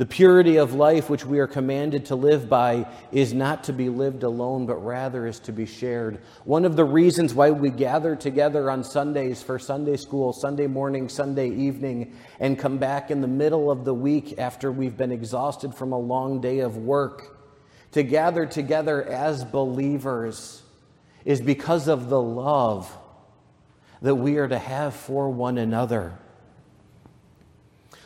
The 0.00 0.06
purity 0.06 0.56
of 0.56 0.72
life 0.72 1.10
which 1.10 1.26
we 1.26 1.40
are 1.40 1.46
commanded 1.46 2.06
to 2.06 2.16
live 2.16 2.48
by 2.48 2.86
is 3.12 3.34
not 3.34 3.64
to 3.64 3.74
be 3.74 3.90
lived 3.90 4.22
alone, 4.22 4.64
but 4.64 4.82
rather 4.82 5.26
is 5.26 5.40
to 5.40 5.52
be 5.52 5.66
shared. 5.66 6.22
One 6.44 6.64
of 6.64 6.74
the 6.74 6.86
reasons 6.86 7.34
why 7.34 7.50
we 7.50 7.68
gather 7.68 8.16
together 8.16 8.70
on 8.70 8.82
Sundays 8.82 9.42
for 9.42 9.58
Sunday 9.58 9.98
school, 9.98 10.32
Sunday 10.32 10.68
morning, 10.68 11.10
Sunday 11.10 11.50
evening, 11.50 12.16
and 12.38 12.58
come 12.58 12.78
back 12.78 13.10
in 13.10 13.20
the 13.20 13.28
middle 13.28 13.70
of 13.70 13.84
the 13.84 13.92
week 13.92 14.38
after 14.38 14.72
we've 14.72 14.96
been 14.96 15.12
exhausted 15.12 15.74
from 15.74 15.92
a 15.92 15.98
long 15.98 16.40
day 16.40 16.60
of 16.60 16.78
work, 16.78 17.38
to 17.92 18.02
gather 18.02 18.46
together 18.46 19.04
as 19.04 19.44
believers, 19.44 20.62
is 21.26 21.42
because 21.42 21.88
of 21.88 22.08
the 22.08 22.22
love 22.22 22.90
that 24.00 24.14
we 24.14 24.38
are 24.38 24.48
to 24.48 24.58
have 24.58 24.94
for 24.94 25.28
one 25.28 25.58
another. 25.58 26.18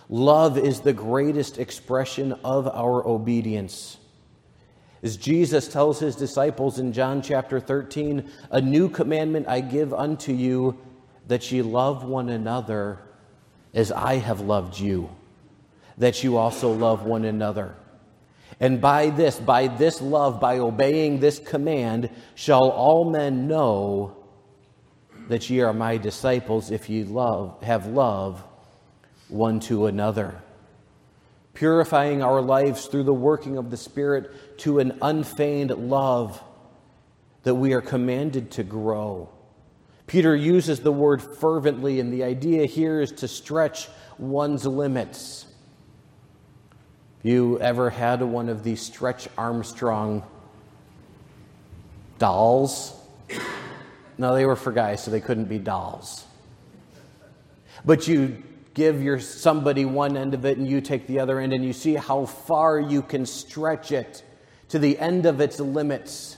Love 0.08 0.58
is 0.58 0.80
the 0.80 0.92
greatest 0.92 1.58
expression 1.58 2.32
of 2.44 2.68
our 2.68 3.06
obedience. 3.06 3.96
As 5.02 5.16
Jesus 5.16 5.68
tells 5.68 5.98
his 6.00 6.16
disciples 6.16 6.78
in 6.78 6.92
John 6.92 7.22
chapter 7.22 7.60
13, 7.60 8.30
a 8.50 8.60
new 8.60 8.88
commandment 8.88 9.48
I 9.48 9.60
give 9.60 9.92
unto 9.92 10.32
you, 10.32 10.78
that 11.26 11.50
ye 11.50 11.62
love 11.62 12.04
one 12.04 12.28
another 12.28 12.98
as 13.72 13.90
I 13.90 14.16
have 14.16 14.40
loved 14.40 14.78
you, 14.78 15.10
that 15.98 16.22
you 16.22 16.36
also 16.36 16.72
love 16.72 17.04
one 17.04 17.24
another. 17.24 17.74
And 18.60 18.80
by 18.80 19.10
this, 19.10 19.38
by 19.38 19.68
this 19.68 20.00
love, 20.00 20.40
by 20.40 20.58
obeying 20.58 21.20
this 21.20 21.38
command, 21.38 22.10
shall 22.34 22.70
all 22.70 23.10
men 23.10 23.48
know 23.48 24.16
that 25.28 25.48
ye 25.48 25.60
are 25.60 25.72
my 25.72 25.96
disciples 25.96 26.70
if 26.70 26.88
ye 26.88 27.04
love, 27.04 27.62
have 27.62 27.86
love 27.86 28.44
one 29.34 29.58
to 29.58 29.86
another, 29.86 30.40
purifying 31.52 32.22
our 32.22 32.40
lives 32.40 32.86
through 32.86 33.02
the 33.02 33.12
working 33.12 33.58
of 33.58 33.70
the 33.70 33.76
Spirit 33.76 34.58
to 34.58 34.78
an 34.78 34.96
unfeigned 35.02 35.70
love 35.70 36.42
that 37.42 37.54
we 37.56 37.72
are 37.74 37.82
commanded 37.82 38.52
to 38.52 38.62
grow. 38.62 39.28
Peter 40.06 40.36
uses 40.36 40.80
the 40.80 40.92
word 40.92 41.20
fervently, 41.20 41.98
and 41.98 42.12
the 42.12 42.24
idea 42.24 42.64
here 42.64 43.00
is 43.00 43.10
to 43.10 43.28
stretch 43.28 43.88
one's 44.18 44.64
limits. 44.64 45.46
You 47.22 47.58
ever 47.58 47.90
had 47.90 48.22
one 48.22 48.48
of 48.48 48.62
these 48.62 48.82
Stretch 48.82 49.28
Armstrong 49.36 50.22
dolls? 52.18 52.94
No, 54.16 54.34
they 54.34 54.44
were 54.44 54.56
for 54.56 54.72
guys, 54.72 55.02
so 55.02 55.10
they 55.10 55.20
couldn't 55.20 55.46
be 55.46 55.58
dolls. 55.58 56.24
But 57.84 58.06
you 58.06 58.42
give 58.74 59.00
your 59.00 59.20
somebody 59.20 59.84
one 59.84 60.16
end 60.16 60.34
of 60.34 60.44
it 60.44 60.58
and 60.58 60.68
you 60.68 60.80
take 60.80 61.06
the 61.06 61.20
other 61.20 61.38
end 61.38 61.52
and 61.52 61.64
you 61.64 61.72
see 61.72 61.94
how 61.94 62.26
far 62.26 62.78
you 62.78 63.00
can 63.00 63.24
stretch 63.24 63.92
it 63.92 64.22
to 64.68 64.78
the 64.78 64.98
end 64.98 65.24
of 65.26 65.40
its 65.40 65.60
limits. 65.60 66.36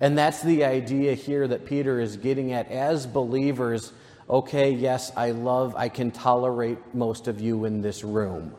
And 0.00 0.16
that's 0.18 0.42
the 0.42 0.64
idea 0.64 1.14
here 1.14 1.46
that 1.46 1.66
Peter 1.66 2.00
is 2.00 2.16
getting 2.16 2.52
at 2.52 2.68
as 2.70 3.06
believers. 3.06 3.92
Okay, 4.28 4.72
yes, 4.72 5.12
I 5.14 5.30
love, 5.30 5.76
I 5.76 5.88
can 5.90 6.10
tolerate 6.10 6.78
most 6.94 7.28
of 7.28 7.40
you 7.40 7.66
in 7.66 7.82
this 7.82 8.02
room. 8.02 8.54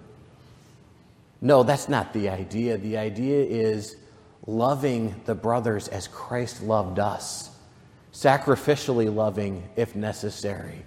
No, 1.42 1.64
that's 1.64 1.90
not 1.90 2.14
the 2.14 2.30
idea. 2.30 2.78
The 2.78 2.98
idea 2.98 3.44
is 3.44 3.98
loving 4.46 5.20
the 5.26 5.36
brothers 5.36 5.88
as 5.88 6.08
Christ 6.08 6.62
loved 6.62 7.00
us, 7.00 7.50
sacrificially 8.14 9.14
loving 9.14 9.68
if 9.76 9.96
necessary. 9.96 10.86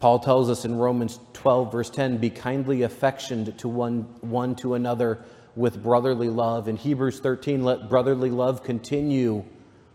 Paul 0.00 0.18
tells 0.18 0.48
us 0.48 0.64
in 0.64 0.76
Romans 0.76 1.20
12, 1.34 1.70
verse 1.70 1.90
10 1.90 2.16
be 2.16 2.30
kindly 2.30 2.82
affectioned 2.82 3.56
to 3.58 3.68
one, 3.68 4.02
one 4.22 4.56
to 4.56 4.74
another 4.74 5.22
with 5.54 5.82
brotherly 5.82 6.30
love. 6.30 6.68
In 6.68 6.76
Hebrews 6.76 7.20
13, 7.20 7.62
let 7.62 7.90
brotherly 7.90 8.30
love 8.30 8.62
continue 8.62 9.44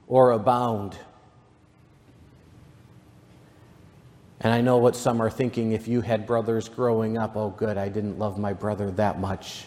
or 0.07 0.31
abound. 0.31 0.95
And 4.41 4.53
I 4.53 4.61
know 4.61 4.77
what 4.77 4.95
some 4.95 5.21
are 5.21 5.29
thinking 5.29 5.71
if 5.71 5.87
you 5.87 6.01
had 6.01 6.27
brothers 6.27 6.69
growing 6.69 7.17
up, 7.17 7.35
oh, 7.35 7.49
good, 7.49 7.77
I 7.77 7.89
didn't 7.89 8.19
love 8.19 8.37
my 8.37 8.53
brother 8.53 8.91
that 8.91 9.19
much. 9.19 9.65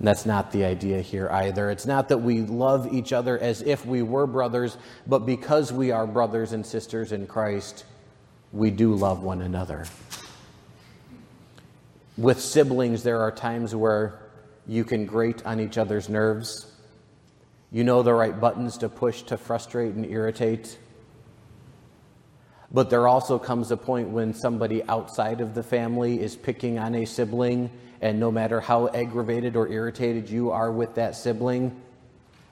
And 0.00 0.08
that's 0.08 0.26
not 0.26 0.50
the 0.50 0.64
idea 0.64 1.00
here 1.00 1.28
either. 1.30 1.70
It's 1.70 1.86
not 1.86 2.08
that 2.08 2.18
we 2.18 2.40
love 2.40 2.92
each 2.92 3.12
other 3.12 3.38
as 3.38 3.62
if 3.62 3.86
we 3.86 4.02
were 4.02 4.26
brothers, 4.26 4.78
but 5.06 5.20
because 5.20 5.72
we 5.72 5.92
are 5.92 6.08
brothers 6.08 6.52
and 6.52 6.66
sisters 6.66 7.12
in 7.12 7.28
Christ 7.28 7.84
we 8.54 8.70
do 8.70 8.94
love 8.94 9.22
one 9.22 9.42
another. 9.42 9.84
With 12.16 12.40
siblings, 12.40 13.02
there 13.02 13.20
are 13.20 13.32
times 13.32 13.74
where 13.74 14.20
you 14.66 14.84
can 14.84 15.04
grate 15.04 15.44
on 15.44 15.58
each 15.58 15.76
other's 15.76 16.08
nerves. 16.08 16.70
You 17.72 17.82
know 17.82 18.04
the 18.04 18.14
right 18.14 18.38
buttons 18.38 18.78
to 18.78 18.88
push 18.88 19.22
to 19.22 19.36
frustrate 19.36 19.94
and 19.94 20.06
irritate. 20.06 20.78
But 22.70 22.90
there 22.90 23.08
also 23.08 23.40
comes 23.40 23.72
a 23.72 23.76
point 23.76 24.10
when 24.10 24.32
somebody 24.32 24.84
outside 24.84 25.40
of 25.40 25.54
the 25.54 25.64
family 25.64 26.20
is 26.20 26.36
picking 26.36 26.78
on 26.78 26.94
a 26.94 27.04
sibling, 27.04 27.70
and 28.00 28.20
no 28.20 28.30
matter 28.30 28.60
how 28.60 28.86
aggravated 28.88 29.56
or 29.56 29.66
irritated 29.66 30.30
you 30.30 30.52
are 30.52 30.70
with 30.70 30.94
that 30.94 31.16
sibling, 31.16 31.80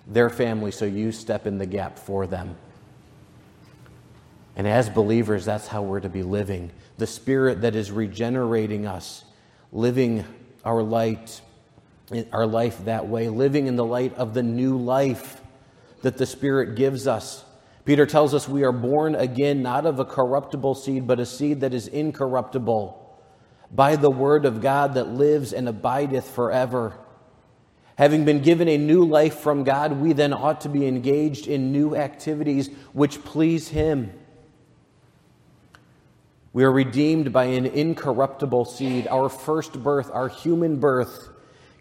they're 0.08 0.30
family, 0.30 0.72
so 0.72 0.84
you 0.84 1.12
step 1.12 1.46
in 1.46 1.58
the 1.58 1.66
gap 1.66 1.96
for 1.96 2.26
them. 2.26 2.56
And 4.56 4.66
as 4.66 4.88
believers, 4.88 5.44
that's 5.44 5.66
how 5.66 5.82
we're 5.82 6.00
to 6.00 6.08
be 6.08 6.22
living. 6.22 6.70
The 6.98 7.06
Spirit 7.06 7.62
that 7.62 7.74
is 7.74 7.90
regenerating 7.90 8.86
us, 8.86 9.24
living 9.72 10.24
our 10.64 10.82
light, 10.82 11.40
our 12.32 12.46
life 12.46 12.84
that 12.84 13.08
way, 13.08 13.28
living 13.28 13.66
in 13.66 13.76
the 13.76 13.84
light 13.84 14.14
of 14.16 14.34
the 14.34 14.42
new 14.42 14.76
life 14.76 15.40
that 16.02 16.18
the 16.18 16.26
Spirit 16.26 16.74
gives 16.76 17.06
us. 17.06 17.44
Peter 17.84 18.06
tells 18.06 18.34
us 18.34 18.48
we 18.48 18.62
are 18.62 18.72
born 18.72 19.14
again, 19.14 19.62
not 19.62 19.86
of 19.86 19.98
a 19.98 20.04
corruptible 20.04 20.74
seed, 20.74 21.06
but 21.06 21.18
a 21.18 21.26
seed 21.26 21.60
that 21.60 21.74
is 21.74 21.88
incorruptible, 21.88 22.98
by 23.72 23.96
the 23.96 24.10
word 24.10 24.44
of 24.44 24.60
God 24.60 24.94
that 24.94 25.08
lives 25.08 25.52
and 25.52 25.68
abideth 25.68 26.28
forever. 26.30 26.98
Having 27.96 28.24
been 28.24 28.42
given 28.42 28.68
a 28.68 28.78
new 28.78 29.04
life 29.04 29.40
from 29.40 29.64
God, 29.64 29.92
we 29.92 30.12
then 30.12 30.32
ought 30.32 30.60
to 30.62 30.68
be 30.68 30.86
engaged 30.86 31.46
in 31.46 31.72
new 31.72 31.96
activities 31.96 32.68
which 32.92 33.24
please 33.24 33.68
Him. 33.68 34.12
We 36.52 36.64
are 36.64 36.72
redeemed 36.72 37.32
by 37.32 37.44
an 37.44 37.64
incorruptible 37.64 38.66
seed. 38.66 39.06
Our 39.08 39.30
first 39.30 39.82
birth, 39.82 40.10
our 40.12 40.28
human 40.28 40.80
birth, 40.80 41.30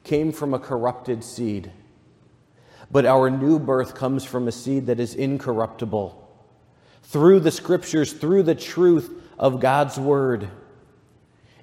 came 0.04 0.32
from 0.32 0.54
a 0.54 0.60
corrupted 0.60 1.24
seed. 1.24 1.72
But 2.90 3.06
our 3.06 3.30
new 3.30 3.60
birth 3.60 3.96
comes 3.96 4.24
from 4.24 4.48
a 4.48 4.52
seed 4.52 4.86
that 4.86 5.00
is 5.00 5.14
incorruptible. 5.14 6.18
Through 7.04 7.42
the 7.42 7.52
scriptures, 7.52 8.14
through 8.14 8.44
the 8.44 8.56
truth 8.56 9.12
of 9.38 9.60
God's 9.60 9.98
word. 10.00 10.50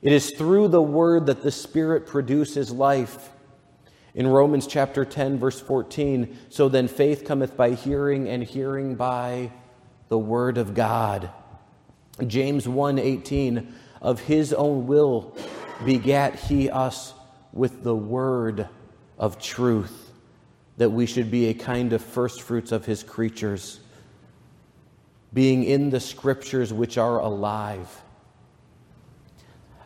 It 0.03 0.12
is 0.12 0.33
through 0.33 0.68
the 0.68 0.83
word 0.83 1.26
that 1.26 1.43
the 1.43 1.51
Spirit 1.51 2.07
produces 2.07 2.70
life. 2.70 3.30
In 4.14 4.26
Romans 4.26 4.66
chapter 4.66 5.05
10, 5.05 5.39
verse 5.39 5.61
14, 5.61 6.37
so 6.51 6.68
then 6.68 6.89
faith 6.89 7.24
cometh 7.24 7.57
by 7.57 7.70
hearing, 7.70 8.28
and 8.28 8.43
hearing 8.43 8.97
by 8.97 9.53
the 10.09 10.18
word 10.18 10.59
of 10.59 10.74
God. 10.74 11.30
James 12.27 12.66
1:18 12.66 13.73
of 14.01 14.21
his 14.21 14.53
own 14.53 14.87
will 14.87 15.35
begat 15.85 16.35
he 16.35 16.69
us 16.71 17.14
with 17.53 17.83
the 17.83 17.95
word 17.95 18.69
of 19.19 19.41
truth 19.41 20.12
that 20.77 20.91
we 20.91 21.07
should 21.07 21.31
be 21.31 21.47
a 21.47 21.55
kind 21.55 21.93
of 21.93 22.03
first 22.03 22.43
fruits 22.43 22.73
of 22.73 22.85
his 22.85 23.03
creatures 23.03 23.81
being 25.33 25.64
in 25.64 25.91
the 25.91 26.01
scriptures 26.01 26.73
which 26.73 26.97
are 26.97 27.19
alive 27.19 28.03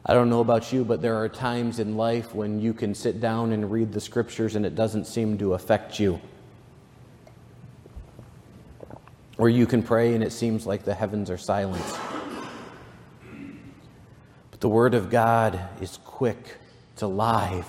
I 0.05 0.15
don't 0.15 0.31
know 0.31 0.41
about 0.41 0.73
you, 0.73 0.85
but 0.85 1.01
there 1.01 1.15
are 1.15 1.29
times 1.29 1.79
in 1.79 1.97
life 1.97 2.35
when 2.35 2.61
you 2.61 2.75
can 2.75 2.93
sit 2.93 3.21
down 3.21 3.53
and 3.53 3.71
read 3.71 3.93
the 3.93 4.01
scriptures 4.01 4.57
and 4.57 4.67
it 4.67 4.75
doesn't 4.75 5.07
seem 5.07 5.39
to 5.39 5.55
affect 5.55 6.01
you. 6.01 6.21
Or 9.39 9.49
you 9.49 9.65
can 9.65 9.83
pray 9.83 10.15
and 10.15 10.25
it 10.25 10.33
seems 10.33 10.67
like 10.67 10.85
the 10.85 10.95
heavens 10.95 11.31
are 11.31 11.39
silent. 11.39 11.85
The 14.63 14.69
Word 14.69 14.95
of 14.95 15.11
God 15.11 15.59
is 15.81 15.99
quick, 16.05 16.57
it's 16.93 17.03
alive, 17.03 17.67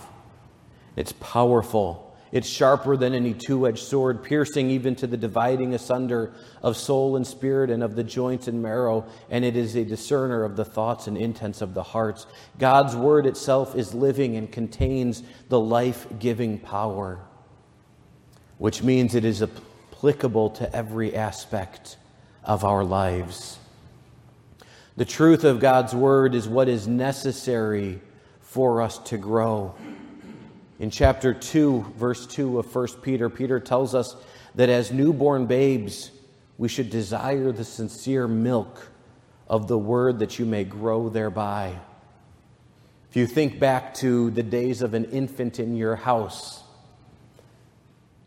it's 0.95 1.11
powerful, 1.13 2.15
It's 2.33 2.49
sharper 2.49 2.97
than 2.97 3.13
any 3.13 3.35
two 3.35 3.67
edged 3.67 3.83
sword, 3.83 4.23
piercing 4.23 4.71
even 4.71 4.95
to 4.95 5.05
the 5.05 5.15
dividing 5.15 5.75
asunder 5.75 6.33
of 6.63 6.75
soul 6.75 7.15
and 7.15 7.27
spirit 7.27 7.69
and 7.69 7.83
of 7.83 7.95
the 7.95 8.03
joints 8.03 8.47
and 8.47 8.59
marrow, 8.59 9.05
and 9.29 9.45
it 9.45 9.55
is 9.55 9.75
a 9.75 9.85
discerner 9.85 10.43
of 10.43 10.55
the 10.55 10.65
thoughts 10.65 11.05
and 11.05 11.15
intents 11.15 11.61
of 11.61 11.75
the 11.75 11.83
hearts. 11.83 12.25
God's 12.57 12.95
word 12.95 13.27
itself 13.27 13.75
is 13.75 13.93
living 13.93 14.35
and 14.35 14.51
contains 14.51 15.21
the 15.49 15.59
life 15.59 16.07
giving 16.17 16.57
power, 16.57 17.19
which 18.57 18.81
means 18.81 19.13
it 19.13 19.25
is 19.25 19.43
applicable 19.43 20.49
to 20.49 20.75
every 20.75 21.15
aspect 21.15 21.97
of 22.43 22.63
our 22.63 22.83
lives. 22.83 23.59
The 24.95 25.05
truth 25.05 25.43
of 25.43 25.59
God's 25.59 25.95
word 25.95 26.35
is 26.35 26.47
what 26.47 26.69
is 26.69 26.87
necessary 26.87 27.99
for 28.41 28.81
us 28.81 28.99
to 28.99 29.17
grow. 29.17 29.73
In 30.79 30.91
chapter 30.91 31.33
2, 31.33 31.93
verse 31.97 32.27
2 32.27 32.59
of 32.59 32.75
1 32.75 32.87
Peter, 33.01 33.29
Peter 33.29 33.59
tells 33.59 33.95
us 33.95 34.15
that 34.53 34.69
as 34.69 34.91
newborn 34.91 35.47
babes, 35.47 36.11
we 36.59 36.67
should 36.67 36.91
desire 36.91 37.51
the 37.51 37.63
sincere 37.63 38.27
milk 38.27 38.91
of 39.47 39.67
the 39.67 39.77
word 39.77 40.19
that 40.19 40.37
you 40.37 40.45
may 40.45 40.63
grow 40.63 41.09
thereby. 41.09 41.79
If 43.09 43.15
you 43.15 43.25
think 43.27 43.59
back 43.59 43.93
to 43.95 44.29
the 44.31 44.43
days 44.43 44.81
of 44.81 44.93
an 44.93 45.05
infant 45.05 45.59
in 45.59 45.75
your 45.75 45.95
house, 45.95 46.63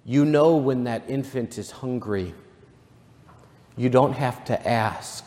you 0.04 0.24
know 0.24 0.56
when 0.56 0.84
that 0.84 1.04
infant 1.08 1.58
is 1.58 1.70
hungry. 1.70 2.34
You 3.76 3.88
don't 3.88 4.12
have 4.12 4.44
to 4.46 4.68
ask. 4.68 5.24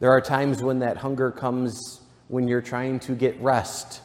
There 0.00 0.10
are 0.10 0.20
times 0.20 0.62
when 0.62 0.78
that 0.80 0.96
hunger 0.96 1.30
comes 1.30 2.00
when 2.28 2.46
you're 2.46 2.62
trying 2.62 3.00
to 3.00 3.14
get 3.14 3.40
rest 3.40 4.02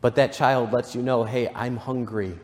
but 0.00 0.14
that 0.14 0.32
child 0.32 0.72
lets 0.72 0.94
you 0.94 1.02
know, 1.02 1.24
hey, 1.24 1.48
I'm 1.54 1.76
hungry. 1.76 2.38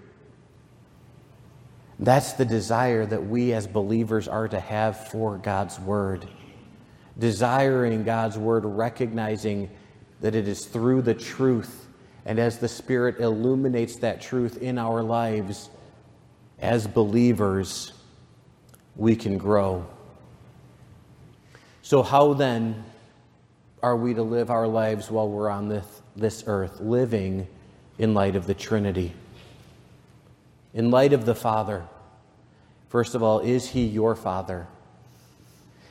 That's 1.98 2.34
the 2.34 2.44
desire 2.44 3.06
that 3.06 3.26
we 3.26 3.54
as 3.54 3.66
believers 3.66 4.28
are 4.28 4.48
to 4.48 4.60
have 4.60 5.08
for 5.08 5.38
God's 5.38 5.80
Word. 5.80 6.28
Desiring 7.18 8.04
God's 8.04 8.36
Word, 8.36 8.66
recognizing 8.66 9.70
that 10.20 10.34
it 10.34 10.46
is 10.46 10.66
through 10.66 11.02
the 11.02 11.14
truth, 11.14 11.86
and 12.26 12.38
as 12.38 12.58
the 12.58 12.68
Spirit 12.68 13.20
illuminates 13.20 13.96
that 13.96 14.20
truth 14.20 14.58
in 14.60 14.76
our 14.76 15.02
lives, 15.02 15.70
as 16.58 16.86
believers, 16.86 17.92
we 18.96 19.16
can 19.16 19.38
grow. 19.38 19.86
So, 21.86 22.02
how 22.02 22.34
then 22.34 22.82
are 23.80 23.96
we 23.96 24.12
to 24.14 24.22
live 24.24 24.50
our 24.50 24.66
lives 24.66 25.08
while 25.08 25.28
we're 25.28 25.48
on 25.48 25.68
this, 25.68 25.86
this 26.16 26.42
earth, 26.48 26.80
living 26.80 27.46
in 27.96 28.12
light 28.12 28.34
of 28.34 28.48
the 28.48 28.54
Trinity. 28.54 29.12
In 30.74 30.90
light 30.90 31.12
of 31.12 31.26
the 31.26 31.34
Father, 31.36 31.84
first 32.88 33.14
of 33.14 33.22
all, 33.22 33.38
is 33.38 33.68
He 33.68 33.84
your 33.84 34.16
Father? 34.16 34.66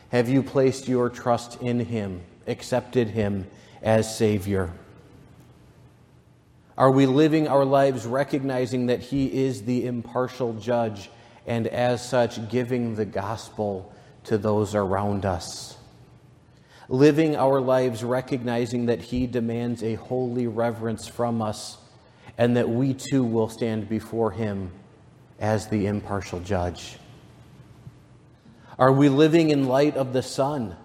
Have 0.10 0.28
you 0.28 0.44
placed 0.44 0.90
your 0.90 1.10
trust 1.10 1.62
in 1.62 1.80
Him, 1.80 2.20
accepted 2.46 3.08
Him 3.08 3.48
as 3.82 4.18
Savior? 4.18 4.74
Are 6.78 6.92
we 6.92 7.06
living 7.06 7.48
our 7.48 7.64
lives 7.64 8.06
recognizing 8.06 8.88
that 8.88 9.00
He 9.00 9.46
is 9.46 9.62
the 9.62 9.88
impartial 9.88 10.56
judge 10.56 11.10
and, 11.48 11.68
as 11.68 12.06
such, 12.06 12.50
giving 12.50 12.96
the 12.96 13.06
gospel 13.06 13.94
to 14.26 14.38
those 14.38 14.76
around 14.76 15.24
us? 15.24 15.75
Living 16.88 17.36
our 17.36 17.60
lives 17.60 18.04
recognizing 18.04 18.88
that 18.88 19.02
He 19.02 19.28
demands 19.28 19.84
a 19.84 19.96
holy 19.96 20.48
reverence 20.48 21.08
from 21.08 21.42
us 21.42 21.78
and 22.38 22.58
that 22.58 22.70
we 22.70 22.94
too 22.94 23.24
will 23.24 23.50
stand 23.50 23.90
before 23.90 24.32
Him 24.32 24.72
as 25.40 25.68
the 25.68 25.88
impartial 25.88 26.40
judge. 26.40 26.98
Are 28.78 28.92
we 28.92 29.10
living 29.10 29.50
in 29.50 29.68
light 29.68 29.96
of 29.96 30.14
the 30.14 30.22
Son? 30.22 30.76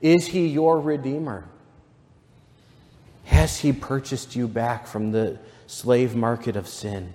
Is 0.00 0.26
He 0.26 0.46
your 0.46 0.80
Redeemer? 0.80 1.48
Has 3.24 3.58
He 3.58 3.72
purchased 3.72 4.36
you 4.36 4.46
back 4.46 4.86
from 4.86 5.12
the 5.12 5.38
slave 5.66 6.14
market 6.14 6.56
of 6.56 6.68
sin? 6.68 7.14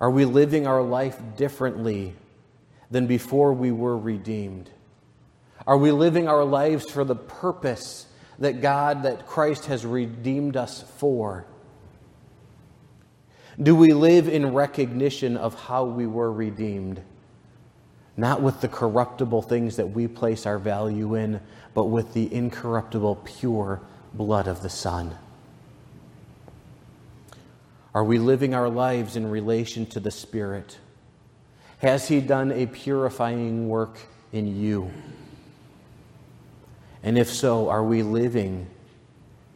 Are 0.00 0.10
we 0.10 0.24
living 0.24 0.66
our 0.66 0.82
life 0.82 1.18
differently 1.36 2.14
than 2.90 3.06
before 3.06 3.52
we 3.52 3.72
were 3.72 3.98
redeemed? 3.98 4.70
Are 5.68 5.76
we 5.76 5.90
living 5.90 6.28
our 6.28 6.46
lives 6.46 6.90
for 6.90 7.04
the 7.04 7.14
purpose 7.14 8.06
that 8.38 8.62
God, 8.62 9.02
that 9.02 9.26
Christ 9.26 9.66
has 9.66 9.84
redeemed 9.84 10.56
us 10.56 10.82
for? 10.96 11.44
Do 13.62 13.76
we 13.76 13.92
live 13.92 14.28
in 14.28 14.54
recognition 14.54 15.36
of 15.36 15.54
how 15.54 15.84
we 15.84 16.06
were 16.06 16.32
redeemed? 16.32 17.02
Not 18.16 18.40
with 18.40 18.62
the 18.62 18.68
corruptible 18.68 19.42
things 19.42 19.76
that 19.76 19.90
we 19.90 20.08
place 20.08 20.46
our 20.46 20.58
value 20.58 21.14
in, 21.14 21.38
but 21.74 21.84
with 21.84 22.14
the 22.14 22.32
incorruptible, 22.32 23.16
pure 23.26 23.82
blood 24.14 24.48
of 24.48 24.62
the 24.62 24.70
Son. 24.70 25.18
Are 27.94 28.04
we 28.04 28.18
living 28.18 28.54
our 28.54 28.70
lives 28.70 29.16
in 29.16 29.30
relation 29.30 29.84
to 29.86 30.00
the 30.00 30.10
Spirit? 30.10 30.78
Has 31.80 32.08
He 32.08 32.22
done 32.22 32.52
a 32.52 32.64
purifying 32.64 33.68
work 33.68 33.98
in 34.32 34.58
you? 34.58 34.90
And 37.02 37.16
if 37.16 37.28
so, 37.28 37.68
are 37.68 37.84
we 37.84 38.02
living 38.02 38.66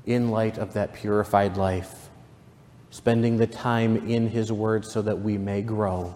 in 0.07 0.31
light 0.31 0.59
of 0.59 0.75
that 0.75 0.95
purified 0.95 1.57
life, 1.57 2.09
spending 2.91 3.37
the 3.37 3.47
time 3.47 4.09
in 4.09 4.29
His 4.29 4.53
Word 4.53 4.85
so 4.85 5.03
that 5.03 5.21
we 5.21 5.39
may 5.39 5.63
grow? 5.63 6.15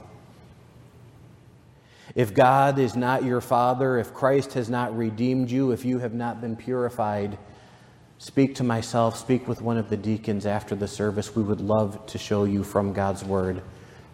If 2.15 2.33
God 2.33 2.79
is 2.79 2.97
not 2.97 3.25
your 3.25 3.41
Father, 3.41 3.99
if 3.99 4.15
Christ 4.15 4.55
has 4.55 4.71
not 4.71 4.97
redeemed 4.97 5.51
you, 5.51 5.73
if 5.73 5.85
you 5.85 5.99
have 5.99 6.15
not 6.15 6.41
been 6.41 6.57
purified, 6.57 7.37
speak 8.19 8.55
to 8.55 8.65
myself, 8.65 9.19
speak 9.19 9.47
with 9.47 9.61
one 9.61 9.77
of 9.77 9.91
the 9.91 9.97
deacons 9.97 10.47
after 10.47 10.75
the 10.75 10.89
service. 10.89 11.37
We 11.37 11.43
would 11.43 11.61
love 11.61 12.07
to 12.07 12.19
show 12.19 12.45
you 12.45 12.65
from 12.65 12.93
God's 12.93 13.25
Word 13.25 13.63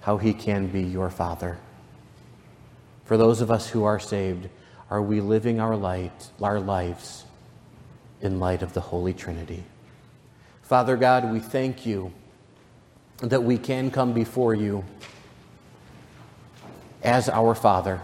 how 0.00 0.16
He 0.16 0.32
can 0.34 0.66
be 0.66 0.82
your 0.82 1.10
Father. 1.10 1.58
For 3.04 3.16
those 3.16 3.40
of 3.40 3.50
us 3.50 3.68
who 3.68 3.84
are 3.84 4.00
saved, 4.00 4.48
are 4.92 5.00
we 5.00 5.22
living 5.22 5.58
our 5.58 5.74
light, 5.74 6.28
our 6.42 6.60
lives 6.60 7.24
in 8.20 8.38
light 8.38 8.62
of 8.62 8.74
the 8.74 8.80
Holy 8.82 9.14
Trinity? 9.14 9.64
Father 10.60 10.98
God, 10.98 11.32
we 11.32 11.40
thank 11.40 11.86
you 11.86 12.12
that 13.20 13.42
we 13.42 13.56
can 13.56 13.90
come 13.90 14.12
before 14.12 14.54
you 14.54 14.84
as 17.02 17.30
our 17.30 17.54
Father. 17.54 18.02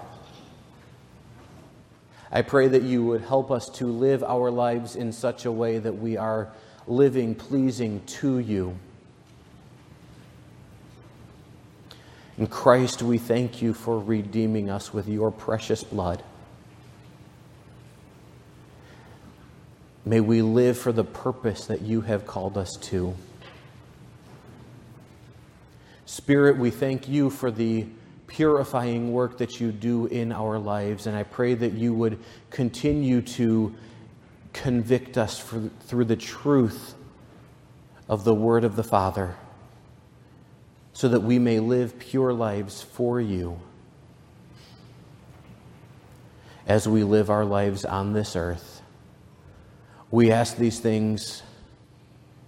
I 2.33 2.41
pray 2.41 2.69
that 2.69 2.83
you 2.83 3.05
would 3.05 3.21
help 3.21 3.51
us 3.51 3.69
to 3.73 3.87
live 3.87 4.25
our 4.25 4.51
lives 4.51 4.97
in 4.97 5.13
such 5.13 5.45
a 5.45 5.53
way 5.53 5.79
that 5.79 5.99
we 5.99 6.17
are 6.17 6.49
living 6.87 7.35
pleasing 7.35 8.01
to 8.07 8.39
you. 8.39 8.79
In 12.39 12.47
Christ, 12.47 13.03
we 13.03 13.19
thank 13.19 13.61
you 13.61 13.75
for 13.75 13.99
redeeming 13.99 14.71
us 14.71 14.95
with 14.95 15.07
your 15.07 15.31
precious 15.31 15.85
blood. 15.85 16.23
May 20.09 20.21
we 20.21 20.41
live 20.41 20.79
for 20.79 20.91
the 20.91 21.05
purpose 21.05 21.67
that 21.67 21.83
you 21.83 22.01
have 22.01 22.27
called 22.27 22.57
us 22.57 22.77
to. 22.77 23.15
Spirit, 26.07 26.57
we 26.57 26.71
thank 26.71 27.11
you 27.11 27.29
for 27.29 27.51
the 27.51 27.85
purifying 28.27 29.13
work 29.13 29.37
that 29.37 29.61
you 29.61 29.71
do 29.71 30.07
in 30.07 30.33
our 30.33 30.59
lives, 30.59 31.07
and 31.07 31.15
I 31.15 31.25
pray 31.25 31.53
that 31.53 31.75
you 31.75 31.93
would 31.93 32.19
continue 32.49 33.21
to 33.21 33.75
convict 34.55 35.19
us 35.19 35.39
for, 35.39 35.69
through 35.81 36.07
the 36.07 36.17
truth 36.17 36.95
of 38.09 38.25
the 38.25 38.35
word 38.35 38.65
of 38.65 38.77
the 38.77 38.85
Father, 38.85 39.37
so 40.95 41.11
that 41.11 41.21
we 41.21 41.39
may 41.39 41.61
live 41.61 41.99
pure 41.99 42.33
lives 42.33 42.81
for 42.81 43.21
you 43.21 43.61
as 46.67 46.89
we 46.89 47.05
live 47.05 47.29
our 47.29 47.45
lives 47.45 47.85
on 47.85 48.15
this 48.15 48.35
earth. 48.35 48.78
We 50.11 50.33
ask 50.33 50.57
these 50.57 50.81
things 50.81 51.43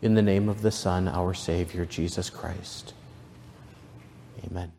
in 0.01 0.15
the 0.15 0.23
name 0.23 0.49
of 0.49 0.63
the 0.63 0.71
Son, 0.71 1.09
our 1.09 1.35
Savior, 1.35 1.85
Jesus 1.85 2.31
Christ. 2.31 2.95
Amen. 4.47 4.73